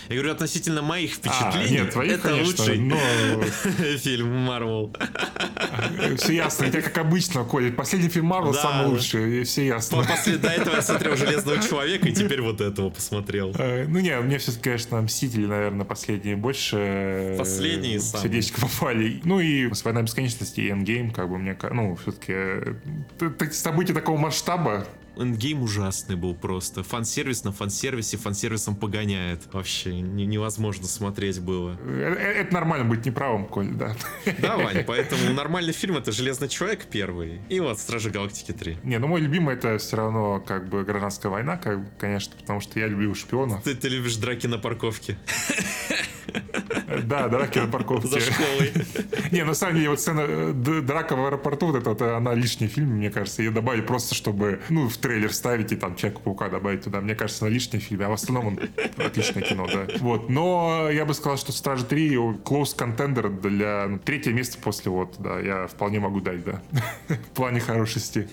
Я 0.09 0.17
говорю, 0.17 0.33
относительно 0.33 0.83
моих 0.83 1.13
впечатлений, 1.13 1.79
а, 1.79 1.85
нет, 1.85 1.93
твоих, 1.93 2.13
это 2.13 2.29
конечно, 2.31 2.65
лучший 2.65 2.79
но... 2.79 2.97
фильм 3.99 4.37
Марвел. 4.37 4.93
Все 6.17 6.33
ясно. 6.35 6.65
Это 6.65 6.83
как 6.83 6.99
обычно, 6.99 7.45
Коля. 7.45 7.71
Последний 7.71 8.09
фильм 8.09 8.27
Марвел 8.27 8.53
да, 8.53 8.63
самый 8.63 8.87
лучший, 8.89 9.45
все 9.45 9.67
ясно. 9.67 10.03
После 10.03 10.37
до 10.39 10.49
этого 10.49 10.75
я 10.75 10.83
смотрел 10.83 11.17
Железного 11.17 11.63
Человека, 11.69 12.09
и 12.09 12.13
теперь 12.13 12.41
вот 12.41 12.61
этого 12.61 12.91
посмотрел. 12.91 13.55
Э, 13.57 13.87
ну, 13.87 14.01
не, 14.01 14.19
мне 14.19 14.39
все-таки, 14.39 14.65
конечно, 14.65 15.01
Мстители, 15.03 15.47
наверное, 15.47 15.85
последние 15.85 16.35
больше... 16.35 16.77
Э, 16.77 17.37
последние 17.39 18.01
самые. 18.01 18.23
Сердечко 18.23 18.61
попали. 18.61 19.21
Ну, 19.25 19.39
и 19.39 19.71
Война 19.85 20.03
Бесконечности 20.03 20.61
и 20.61 20.71
Endgame, 20.71 21.13
как 21.13 21.29
бы 21.29 21.39
мне, 21.39 21.57
ну, 21.73 21.97
все-таки 21.97 22.35
события 23.53 23.95
такого 23.95 24.17
масштаба 24.17 24.87
Эндгейм 25.17 25.63
ужасный 25.63 26.17
был 26.17 26.35
просто. 26.35 26.83
Фан-сервис 26.83 27.45
на 27.45 27.53
фан-сервисе 27.53 28.17
фан-сервисом 28.17 28.77
погоняет. 28.77 29.53
Вообще 29.53 30.01
не, 30.01 30.25
невозможно 30.25 30.87
смотреть 30.87 31.41
было. 31.41 31.77
Это, 31.85 32.21
это 32.21 32.55
нормально 32.55 32.87
быть 32.87 33.05
неправым, 33.05 33.47
Коль, 33.47 33.71
да. 33.71 33.95
Да, 34.39 34.57
Вань, 34.57 34.85
поэтому 34.87 35.33
нормальный 35.35 35.73
фильм 35.73 35.97
это 35.97 36.13
Железный 36.13 36.49
человек 36.49 36.87
первый. 36.87 37.41
И 37.49 37.61
вот 37.61 37.79
Стражи 37.79 38.11
Галактики 38.11 38.53
3. 38.53 38.79
Не, 38.85 38.99
ну 38.99 39.09
мой 39.09 39.21
любимый 39.21 39.55
это 39.55 39.79
все 39.79 39.97
равно 39.97 40.41
как 40.41 40.69
бы 40.69 40.85
гражданская 40.85 41.31
война, 41.31 41.57
как, 41.57 41.81
конечно, 41.99 42.35
потому 42.39 42.61
что 42.61 42.79
я 42.79 42.87
люблю 42.87 43.15
шпионов. 43.15 43.63
Ты, 43.63 43.75
ты 43.75 43.89
любишь 43.89 44.17
драки 44.17 44.47
на 44.47 44.59
парковке. 44.59 45.19
Да, 47.05 47.29
драки 47.29 47.59
на 47.59 47.67
парковке. 47.67 48.09
За 48.09 48.21
школой. 48.21 48.73
Не, 49.31 49.45
на 49.45 49.55
самом 49.55 49.77
деле, 49.77 49.91
вот 49.91 50.01
сцена 50.01 50.25
э, 50.27 50.53
драка 50.83 51.17
в 51.17 51.25
аэропорту, 51.25 51.67
вот 51.67 51.77
это, 51.77 51.91
вот, 51.91 52.03
она 52.03 52.35
лишний 52.35 52.67
фильм, 52.67 52.89
мне 52.97 53.11
кажется. 53.11 53.43
Ее 53.43 53.51
добавили 53.51 53.83
просто, 53.83 54.15
чтобы, 54.15 54.61
ну, 54.69 54.89
в 54.89 54.97
трейлер 54.97 55.33
ставить 55.33 55.73
и 55.73 55.77
там 55.77 55.97
Человека-паука 55.97 56.49
добавить 56.49 56.85
туда. 56.85 57.01
Мне 57.01 57.15
кажется, 57.15 57.45
она 57.45 57.55
лишний 57.55 57.81
фильм, 57.81 58.03
а 58.03 58.09
в 58.09 58.13
остальном 58.13 58.47
он 58.49 58.61
отличное 58.97 59.43
кино, 59.43 59.67
да. 59.67 59.87
Вот, 60.01 60.29
но 60.29 60.89
я 60.91 61.05
бы 61.05 61.15
сказал, 61.15 61.39
что 61.39 61.53
Стражи 61.53 61.85
3 61.85 62.15
close 62.45 62.77
contender 62.77 63.29
для 63.41 63.87
ну, 63.89 63.99
третье 63.99 64.33
место 64.33 64.59
после 64.59 64.91
вот, 64.91 65.17
да, 65.19 65.39
я 65.39 65.67
вполне 65.67 66.01
могу 66.01 66.21
дать, 66.21 66.45
да. 66.45 66.63
В 67.09 67.35
плане 67.35 67.61
хорошести. 67.61 68.29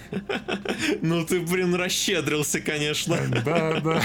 Ну, 1.01 1.25
ты, 1.25 1.39
блин, 1.41 1.75
расщедрился, 1.75 2.59
конечно. 2.59 3.17
Да, 3.45 3.79
да. 3.81 4.01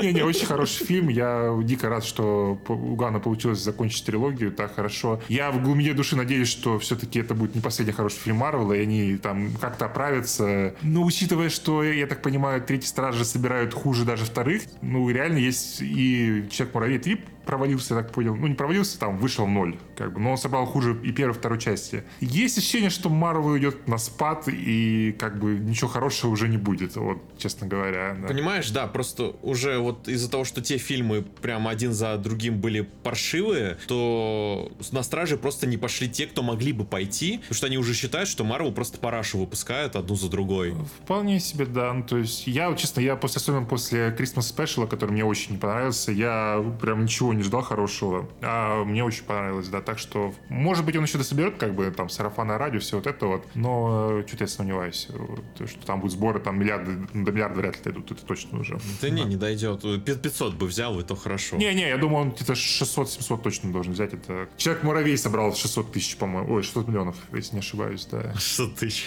Не-не, 0.00 0.22
очень 0.22 0.46
хороший 0.46 0.84
фильм. 0.84 1.08
Я 1.08 1.56
дико 1.62 1.88
рад, 1.88 2.04
что 2.04 2.58
у 2.68 2.96
Гана 2.96 3.20
получилось 3.22 3.60
закончить 3.60 4.04
трилогию 4.04 4.52
так 4.52 4.74
хорошо. 4.74 5.20
Я 5.28 5.50
в 5.50 5.62
глубине 5.62 5.94
души 5.94 6.16
надеюсь, 6.16 6.48
что 6.48 6.78
все-таки 6.78 7.20
это 7.20 7.34
будет 7.34 7.54
не 7.54 7.60
последний 7.60 7.92
хороший 7.92 8.18
фильм 8.18 8.36
Марвела, 8.36 8.72
и 8.74 8.82
они 8.82 9.16
там 9.16 9.52
как-то 9.60 9.86
оправятся. 9.86 10.74
Но 10.82 11.04
учитывая, 11.04 11.48
что, 11.48 11.82
я 11.82 12.06
так 12.06 12.22
понимаю, 12.22 12.62
третьи 12.62 12.86
стражи 12.86 13.24
собирают 13.24 13.74
хуже 13.74 14.04
даже 14.04 14.24
вторых, 14.24 14.62
ну, 14.80 15.08
реально 15.08 15.38
есть 15.38 15.80
и 15.80 16.46
Человек-муравей 16.50 16.98
3 16.98 17.24
провалился, 17.44 17.94
я 17.94 18.02
так 18.02 18.12
понял. 18.12 18.34
Ну, 18.34 18.46
не 18.46 18.54
провалился, 18.54 18.98
там 18.98 19.18
вышел 19.18 19.46
ноль. 19.46 19.76
Как 19.96 20.12
бы, 20.12 20.20
но 20.20 20.32
он 20.32 20.38
собрал 20.38 20.66
хуже 20.66 20.98
и 21.02 21.12
первой, 21.12 21.32
и 21.32 21.34
второй 21.34 21.58
части. 21.58 22.04
Есть 22.20 22.58
ощущение, 22.58 22.90
что 22.90 23.08
Марвел 23.08 23.56
идет 23.56 23.88
на 23.88 23.98
спад, 23.98 24.48
и 24.48 25.14
как 25.18 25.38
бы 25.38 25.54
ничего 25.54 25.88
хорошего 25.88 26.30
уже 26.30 26.48
не 26.48 26.56
будет, 26.56 26.96
вот, 26.96 27.18
честно 27.38 27.66
говоря. 27.66 28.16
Да. 28.20 28.28
Понимаешь, 28.28 28.70
да, 28.70 28.86
просто 28.86 29.36
уже 29.42 29.78
вот 29.78 30.08
из-за 30.08 30.30
того, 30.30 30.44
что 30.44 30.60
те 30.60 30.78
фильмы 30.78 31.22
прям 31.22 31.68
один 31.68 31.92
за 31.92 32.16
другим 32.18 32.60
были 32.60 32.82
паршивые, 33.02 33.78
то 33.86 34.72
на 34.92 35.02
Страже 35.02 35.36
просто 35.36 35.66
не 35.66 35.76
пошли 35.76 36.08
те, 36.08 36.26
кто 36.26 36.42
могли 36.42 36.72
бы 36.72 36.84
пойти, 36.84 37.38
потому 37.38 37.54
что 37.54 37.66
они 37.66 37.78
уже 37.78 37.94
считают, 37.94 38.28
что 38.28 38.44
Марвел 38.44 38.72
просто 38.72 38.98
парашу 38.98 39.38
выпускает 39.38 39.96
одну 39.96 40.14
за 40.14 40.28
другой. 40.30 40.74
Вполне 41.02 41.40
себе, 41.40 41.66
да. 41.66 41.92
Ну, 41.92 42.02
то 42.02 42.18
есть 42.18 42.46
я, 42.46 42.72
честно, 42.74 43.00
я 43.00 43.16
после, 43.16 43.38
особенно 43.38 43.66
после 43.66 44.08
Christmas 44.18 44.54
Special, 44.54 44.86
который 44.86 45.10
мне 45.10 45.24
очень 45.24 45.52
не 45.52 45.58
понравился, 45.58 46.12
я 46.12 46.64
прям 46.80 47.04
ничего 47.04 47.31
не 47.32 47.42
ждал 47.42 47.62
хорошего. 47.62 48.28
А 48.40 48.84
мне 48.84 49.04
очень 49.04 49.24
понравилось, 49.24 49.68
да. 49.68 49.80
Так 49.80 49.98
что, 49.98 50.34
может 50.48 50.84
быть, 50.84 50.96
он 50.96 51.04
еще 51.04 51.18
дособерет, 51.18 51.56
как 51.56 51.74
бы, 51.74 51.90
там, 51.90 52.08
сарафанное 52.08 52.58
радио, 52.58 52.80
все 52.80 52.96
вот 52.96 53.06
это 53.06 53.26
вот. 53.26 53.46
Но 53.54 54.20
э, 54.20 54.24
что-то 54.26 54.44
я 54.44 54.48
сомневаюсь, 54.48 55.08
э, 55.10 55.66
что 55.66 55.86
там 55.86 56.00
будут 56.00 56.12
сборы, 56.12 56.40
там, 56.40 56.58
миллиарды, 56.58 56.96
до 57.12 57.32
миллиарда 57.32 57.60
вряд 57.60 57.76
ли 57.76 57.82
дойдут, 57.84 58.10
это 58.12 58.24
точно 58.24 58.60
уже. 58.60 58.78
Да 59.00 59.10
не, 59.10 59.24
не 59.24 59.36
дойдет. 59.36 59.82
500 60.04 60.54
бы 60.54 60.66
взял, 60.66 60.98
и 61.00 61.02
то 61.02 61.16
хорошо. 61.16 61.56
Не-не, 61.56 61.88
я 61.88 61.96
думаю, 61.96 62.22
он 62.22 62.30
где-то 62.32 62.52
600-700 62.52 63.42
точно 63.42 63.72
должен 63.72 63.92
взять. 63.92 64.12
Это 64.14 64.48
Человек-муравей 64.56 65.16
собрал 65.18 65.54
600 65.54 65.92
тысяч, 65.92 66.16
по-моему. 66.16 66.54
Ой, 66.54 66.62
600 66.62 66.88
миллионов, 66.88 67.16
если 67.32 67.54
не 67.54 67.60
ошибаюсь, 67.60 68.06
да. 68.06 68.34
600 68.38 68.74
тысяч. 68.76 69.06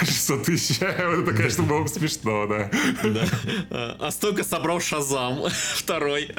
600 0.00 0.42
тысяч. 0.44 0.78
Это, 0.80 1.32
конечно, 1.32 1.64
было 1.64 1.82
бы 1.82 1.88
смешно, 1.88 2.46
да. 2.46 2.70
Да. 3.02 3.96
А 4.00 4.10
столько 4.10 4.44
собрал 4.44 4.80
Шазам. 4.80 5.44
Второй. 5.76 6.30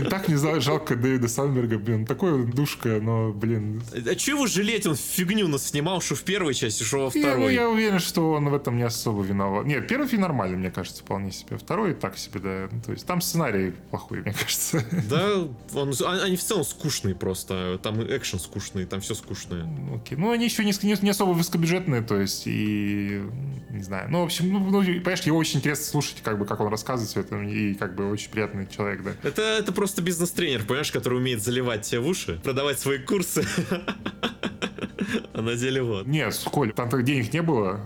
Блин, 0.00 0.10
так 0.10 0.28
не 0.28 0.36
знаю, 0.36 0.60
жалко 0.60 0.96
Дэвида 0.96 1.28
Санберга, 1.28 1.78
блин, 1.78 2.06
такой 2.06 2.46
душка, 2.46 3.00
но, 3.00 3.32
блин. 3.32 3.82
А 3.94 4.14
чего 4.14 4.38
его 4.38 4.46
жалеть? 4.46 4.86
Он 4.86 4.96
фигню 4.96 5.48
нас 5.48 5.68
снимал, 5.68 6.00
что 6.00 6.14
в 6.14 6.22
первой 6.22 6.54
части, 6.54 6.82
что 6.82 7.04
во 7.04 7.10
второй. 7.10 7.30
Я, 7.30 7.36
ну, 7.36 7.48
я 7.48 7.68
уверен, 7.68 7.98
что 7.98 8.32
он 8.32 8.48
в 8.48 8.54
этом 8.54 8.76
не 8.76 8.82
особо 8.82 9.22
виноват. 9.22 9.66
Нет, 9.66 9.86
первый 9.88 10.08
фильм 10.08 10.22
нормальный, 10.22 10.56
мне 10.56 10.70
кажется, 10.70 11.02
вполне 11.02 11.32
себе. 11.32 11.56
Второй 11.56 11.94
так 11.94 12.18
себе, 12.18 12.40
да. 12.40 12.68
То 12.84 12.92
есть 12.92 13.06
там 13.06 13.20
сценарий 13.20 13.72
плохой, 13.90 14.22
мне 14.22 14.32
кажется. 14.32 14.84
Да, 15.08 15.48
он, 15.78 15.92
а, 16.04 16.24
они 16.24 16.36
в 16.36 16.42
целом 16.42 16.64
скучные 16.64 17.14
просто. 17.14 17.78
Там 17.82 18.02
экшен 18.02 18.38
скучный, 18.38 18.84
там 18.86 19.00
все 19.00 19.14
скучное. 19.14 19.66
Окей. 19.94 20.16
Ну, 20.18 20.30
они 20.30 20.44
еще 20.44 20.64
не, 20.64 20.72
не, 20.82 20.96
не 21.00 21.10
особо 21.10 21.32
высокобюджетные, 21.32 22.02
то 22.02 22.18
есть, 22.18 22.42
и 22.46 23.22
не 23.70 23.82
знаю. 23.82 24.08
Ну, 24.10 24.20
в 24.20 24.24
общем, 24.24 24.52
ну, 24.52 24.58
ну, 24.58 24.82
понимаешь, 24.82 25.20
его 25.22 25.38
очень 25.38 25.58
интересно 25.58 25.84
слушать, 25.84 26.22
как 26.22 26.38
бы, 26.38 26.46
как 26.46 26.60
он 26.60 26.68
рассказывает 26.68 27.10
все 27.10 27.20
это, 27.20 27.36
и 27.42 27.74
как 27.74 27.94
бы 27.94 28.10
очень 28.10 28.30
приятный 28.30 28.66
человек, 28.66 29.02
да. 29.02 29.12
Это, 29.22 29.42
это 29.42 29.72
просто 29.72 29.83
бизнес-тренер, 30.02 30.64
понимаешь, 30.64 30.92
который 30.92 31.18
умеет 31.18 31.42
заливать 31.42 31.82
тебе 31.82 32.00
в 32.00 32.06
уши, 32.06 32.40
продавать 32.42 32.78
свои 32.78 32.98
курсы. 32.98 33.46
А 35.32 35.42
на 35.42 35.56
деле 35.56 35.82
вот. 35.82 36.06
Нет, 36.06 36.40
Коль, 36.50 36.72
там 36.72 36.88
так 36.88 37.04
денег 37.04 37.32
не 37.32 37.42
было. 37.42 37.80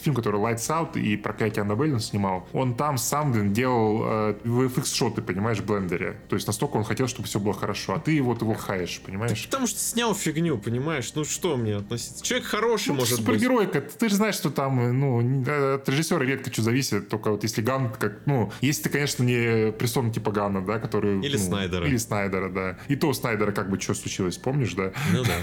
Фильм, 0.00 0.14
который 0.14 0.40
Lights 0.40 0.68
Out 0.68 0.98
и 0.98 1.16
Проклятие 1.16 1.62
Аннабель 1.62 1.92
он 1.92 2.00
снимал, 2.00 2.48
он 2.52 2.74
там 2.74 2.98
сам, 2.98 3.52
делал 3.52 4.02
э, 4.04 4.36
VFX-шоты, 4.44 5.22
понимаешь, 5.22 5.58
в 5.58 5.66
блендере. 5.66 6.20
То 6.28 6.36
есть 6.36 6.46
настолько 6.46 6.76
он 6.76 6.84
хотел, 6.84 7.08
чтобы 7.08 7.28
все 7.28 7.40
было 7.40 7.54
хорошо, 7.54 7.94
а 7.94 7.98
ты 7.98 8.20
вот 8.22 8.42
его 8.42 8.54
хаешь, 8.54 9.00
понимаешь? 9.04 9.42
Ты 9.42 9.48
потому 9.48 9.66
что 9.66 9.78
снял 9.78 10.14
фигню, 10.14 10.58
понимаешь? 10.58 11.12
Ну 11.14 11.24
что 11.24 11.56
мне 11.56 11.76
относиться? 11.76 12.24
Человек 12.24 12.46
хороший, 12.46 12.88
ну, 12.88 12.94
может 12.94 13.18
супергеройка. 13.18 13.80
быть. 13.80 13.98
Ты 13.98 14.08
же 14.08 14.16
знаешь, 14.16 14.34
что 14.34 14.50
там, 14.50 14.98
ну, 14.98 15.42
от 15.74 15.88
режиссера 15.88 16.24
редко 16.24 16.52
что 16.52 16.62
зависит, 16.62 17.08
только 17.08 17.30
вот 17.30 17.42
если 17.42 17.62
Ган, 17.62 17.90
как, 17.92 18.20
ну, 18.26 18.52
если 18.60 18.84
ты, 18.84 18.88
конечно, 18.90 19.22
не 19.22 19.72
приссон 19.72 20.12
типа 20.12 20.30
Гана, 20.30 20.64
да, 20.64 20.78
который... 20.78 21.20
Или 21.20 21.36
ну, 21.36 21.42
Снайдера. 21.42 21.86
Или 21.86 21.96
Снайдера, 21.96 22.50
да. 22.50 22.78
И 22.88 22.96
то 22.96 23.12
Снайдера 23.12 23.52
как 23.52 23.70
бы 23.70 23.80
что 23.80 23.94
случилось, 23.94 24.36
помнишь, 24.36 24.74
да? 24.74 24.92
Ну 25.12 25.24
да. 25.24 25.34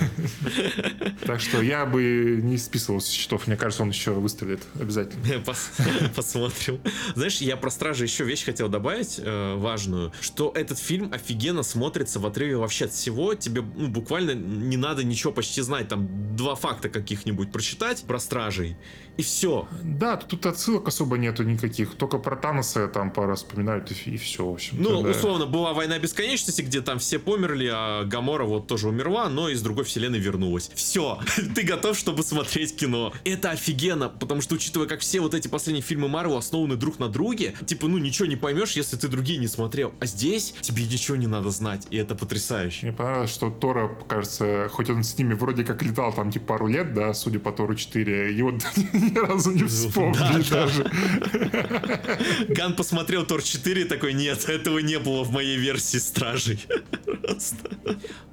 Так 1.31 1.39
что 1.39 1.61
я 1.61 1.85
бы 1.85 2.41
не 2.43 2.57
списывал 2.57 2.99
с 2.99 3.07
счетов. 3.07 3.47
Мне 3.47 3.55
кажется, 3.55 3.83
он 3.83 3.89
еще 3.89 4.11
выстрелит 4.11 4.61
обязательно. 4.77 5.23
Посмотрим. 6.15 6.81
Знаешь, 7.15 7.37
я 7.37 7.55
про 7.55 7.69
Стражи 7.69 8.03
еще 8.03 8.25
вещь 8.25 8.43
хотел 8.43 8.67
добавить 8.67 9.17
э, 9.17 9.55
важную, 9.55 10.11
что 10.19 10.51
этот 10.53 10.77
фильм 10.77 11.09
офигенно 11.13 11.63
смотрится 11.63 12.19
в 12.19 12.25
отрыве 12.25 12.57
вообще 12.57 12.85
от 12.85 12.91
всего. 12.91 13.33
Тебе 13.33 13.61
ну, 13.61 13.87
буквально 13.87 14.31
не 14.31 14.75
надо 14.75 15.05
ничего 15.05 15.31
почти 15.31 15.61
знать. 15.61 15.87
Там 15.87 16.35
два 16.35 16.55
факта 16.55 16.89
каких-нибудь 16.89 17.51
прочитать 17.51 18.03
про 18.03 18.19
Стражей, 18.19 18.75
и 19.17 19.23
все. 19.23 19.67
Да, 19.83 20.17
тут 20.17 20.45
отсылок 20.45 20.87
особо 20.87 21.17
нету 21.17 21.43
никаких. 21.43 21.95
Только 21.95 22.17
про 22.17 22.35
Таноса 22.35 22.87
там 22.87 23.11
пару 23.11 23.29
раз 23.29 23.39
вспоминают, 23.39 23.91
и, 23.91 24.11
и 24.11 24.17
все, 24.17 24.45
в 24.45 24.53
общем 24.53 24.77
Ну, 24.79 25.03
да. 25.03 25.09
условно, 25.09 25.45
была 25.45 25.73
война 25.73 25.99
бесконечности, 25.99 26.61
где 26.61 26.81
там 26.81 26.99
все 26.99 27.19
померли, 27.19 27.69
а 27.71 28.03
Гамора 28.05 28.45
вот 28.45 28.67
тоже 28.67 28.87
умерла, 28.87 29.29
но 29.29 29.49
из 29.49 29.61
другой 29.61 29.83
вселенной 29.85 30.19
вернулась. 30.19 30.71
Все, 30.73 31.10
ты 31.55 31.63
готов, 31.63 31.97
чтобы 31.97 32.23
смотреть 32.23 32.75
кино. 32.75 33.13
Это 33.23 33.51
офигенно, 33.51 34.09
потому 34.09 34.41
что, 34.41 34.55
учитывая, 34.55 34.87
как 34.87 35.01
все 35.01 35.19
вот 35.19 35.33
эти 35.33 35.47
последние 35.47 35.83
фильмы 35.83 36.07
Марвел 36.07 36.37
основаны 36.37 36.75
друг 36.75 36.99
на 36.99 37.09
друге, 37.09 37.53
типа, 37.65 37.87
ну, 37.87 37.97
ничего 37.97 38.27
не 38.27 38.35
поймешь, 38.35 38.71
если 38.71 38.95
ты 38.95 39.07
другие 39.07 39.39
не 39.39 39.47
смотрел. 39.47 39.93
А 39.99 40.05
здесь 40.05 40.53
тебе 40.61 40.83
ничего 40.83 41.17
не 41.17 41.27
надо 41.27 41.49
знать, 41.49 41.87
и 41.89 41.97
это 41.97 42.15
потрясающе. 42.15 42.87
Мне 42.87 42.93
понравилось, 42.93 43.31
что 43.31 43.49
Тора, 43.49 43.89
кажется, 44.07 44.69
хоть 44.71 44.89
он 44.89 45.03
с 45.03 45.17
ними 45.17 45.33
вроде 45.33 45.63
как 45.63 45.81
летал 45.81 46.13
там, 46.13 46.31
типа, 46.31 46.45
пару 46.45 46.67
лет, 46.67 46.93
да, 46.93 47.13
судя 47.13 47.39
по 47.39 47.51
Тору 47.51 47.75
4, 47.75 48.35
его 48.35 48.51
ни 48.93 49.17
разу 49.17 49.51
не 49.51 49.63
вспомнили 49.63 50.43
да, 50.49 50.65
даже. 50.65 50.83
Да. 50.83 52.19
Ган 52.49 52.75
посмотрел 52.75 53.25
Тор 53.25 53.41
4 53.41 53.81
и 53.81 53.85
такой, 53.85 54.13
нет, 54.13 54.47
этого 54.49 54.79
не 54.79 54.99
было 54.99 55.23
в 55.23 55.31
моей 55.31 55.57
версии 55.57 55.97
Стражей. 55.97 56.59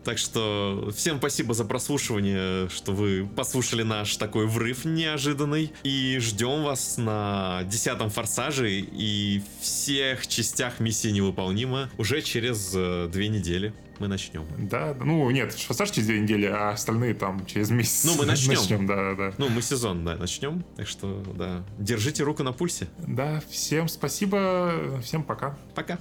Так 0.05 0.19
что 0.19 0.91
всем 0.97 1.19
спасибо 1.19 1.55
за 1.55 1.65
прослушивание, 1.65 2.69
что 2.69 2.93
вы 2.93 3.27
послушали 3.27 3.83
наш 3.83 4.17
такой 4.17 4.47
врыв 4.47 4.85
неожиданный. 4.85 5.73
И 5.83 6.19
ждем 6.21 6.63
вас 6.63 6.97
на 6.97 7.63
десятом 7.65 8.11
форсаже 8.11 8.71
и 8.71 9.43
всех 9.61 10.27
частях 10.27 10.81
миссии 10.81 11.09
невыполнима 11.09 11.91
уже 11.99 12.23
через 12.23 12.73
э, 12.75 13.09
две 13.13 13.29
недели 13.29 13.75
мы 13.99 14.09
начнем. 14.09 14.47
Да, 14.59 14.97
ну 14.99 15.29
нет, 15.31 15.53
форсаж 15.53 15.91
через 15.91 16.07
две 16.07 16.21
недели, 16.21 16.47
а 16.47 16.71
остальные 16.71 17.15
там 17.15 17.45
через 17.47 17.71
месяц. 17.71 18.05
Ну, 18.05 18.17
мы 18.17 18.27
начнем. 18.27 18.55
начнем 18.55 18.87
да, 18.87 19.15
да. 19.15 19.35
Ну, 19.39 19.49
мы 19.49 19.63
сезон, 19.63 20.05
да, 20.05 20.17
начнем. 20.17 20.65
Так 20.77 20.87
что, 20.87 21.23
да, 21.35 21.65
держите 21.79 22.23
руку 22.23 22.43
на 22.43 22.53
пульсе. 22.53 22.89
Да, 22.99 23.43
всем 23.51 23.89
спасибо, 23.89 25.01
всем 25.03 25.23
пока. 25.23 25.59
Пока. 25.75 25.99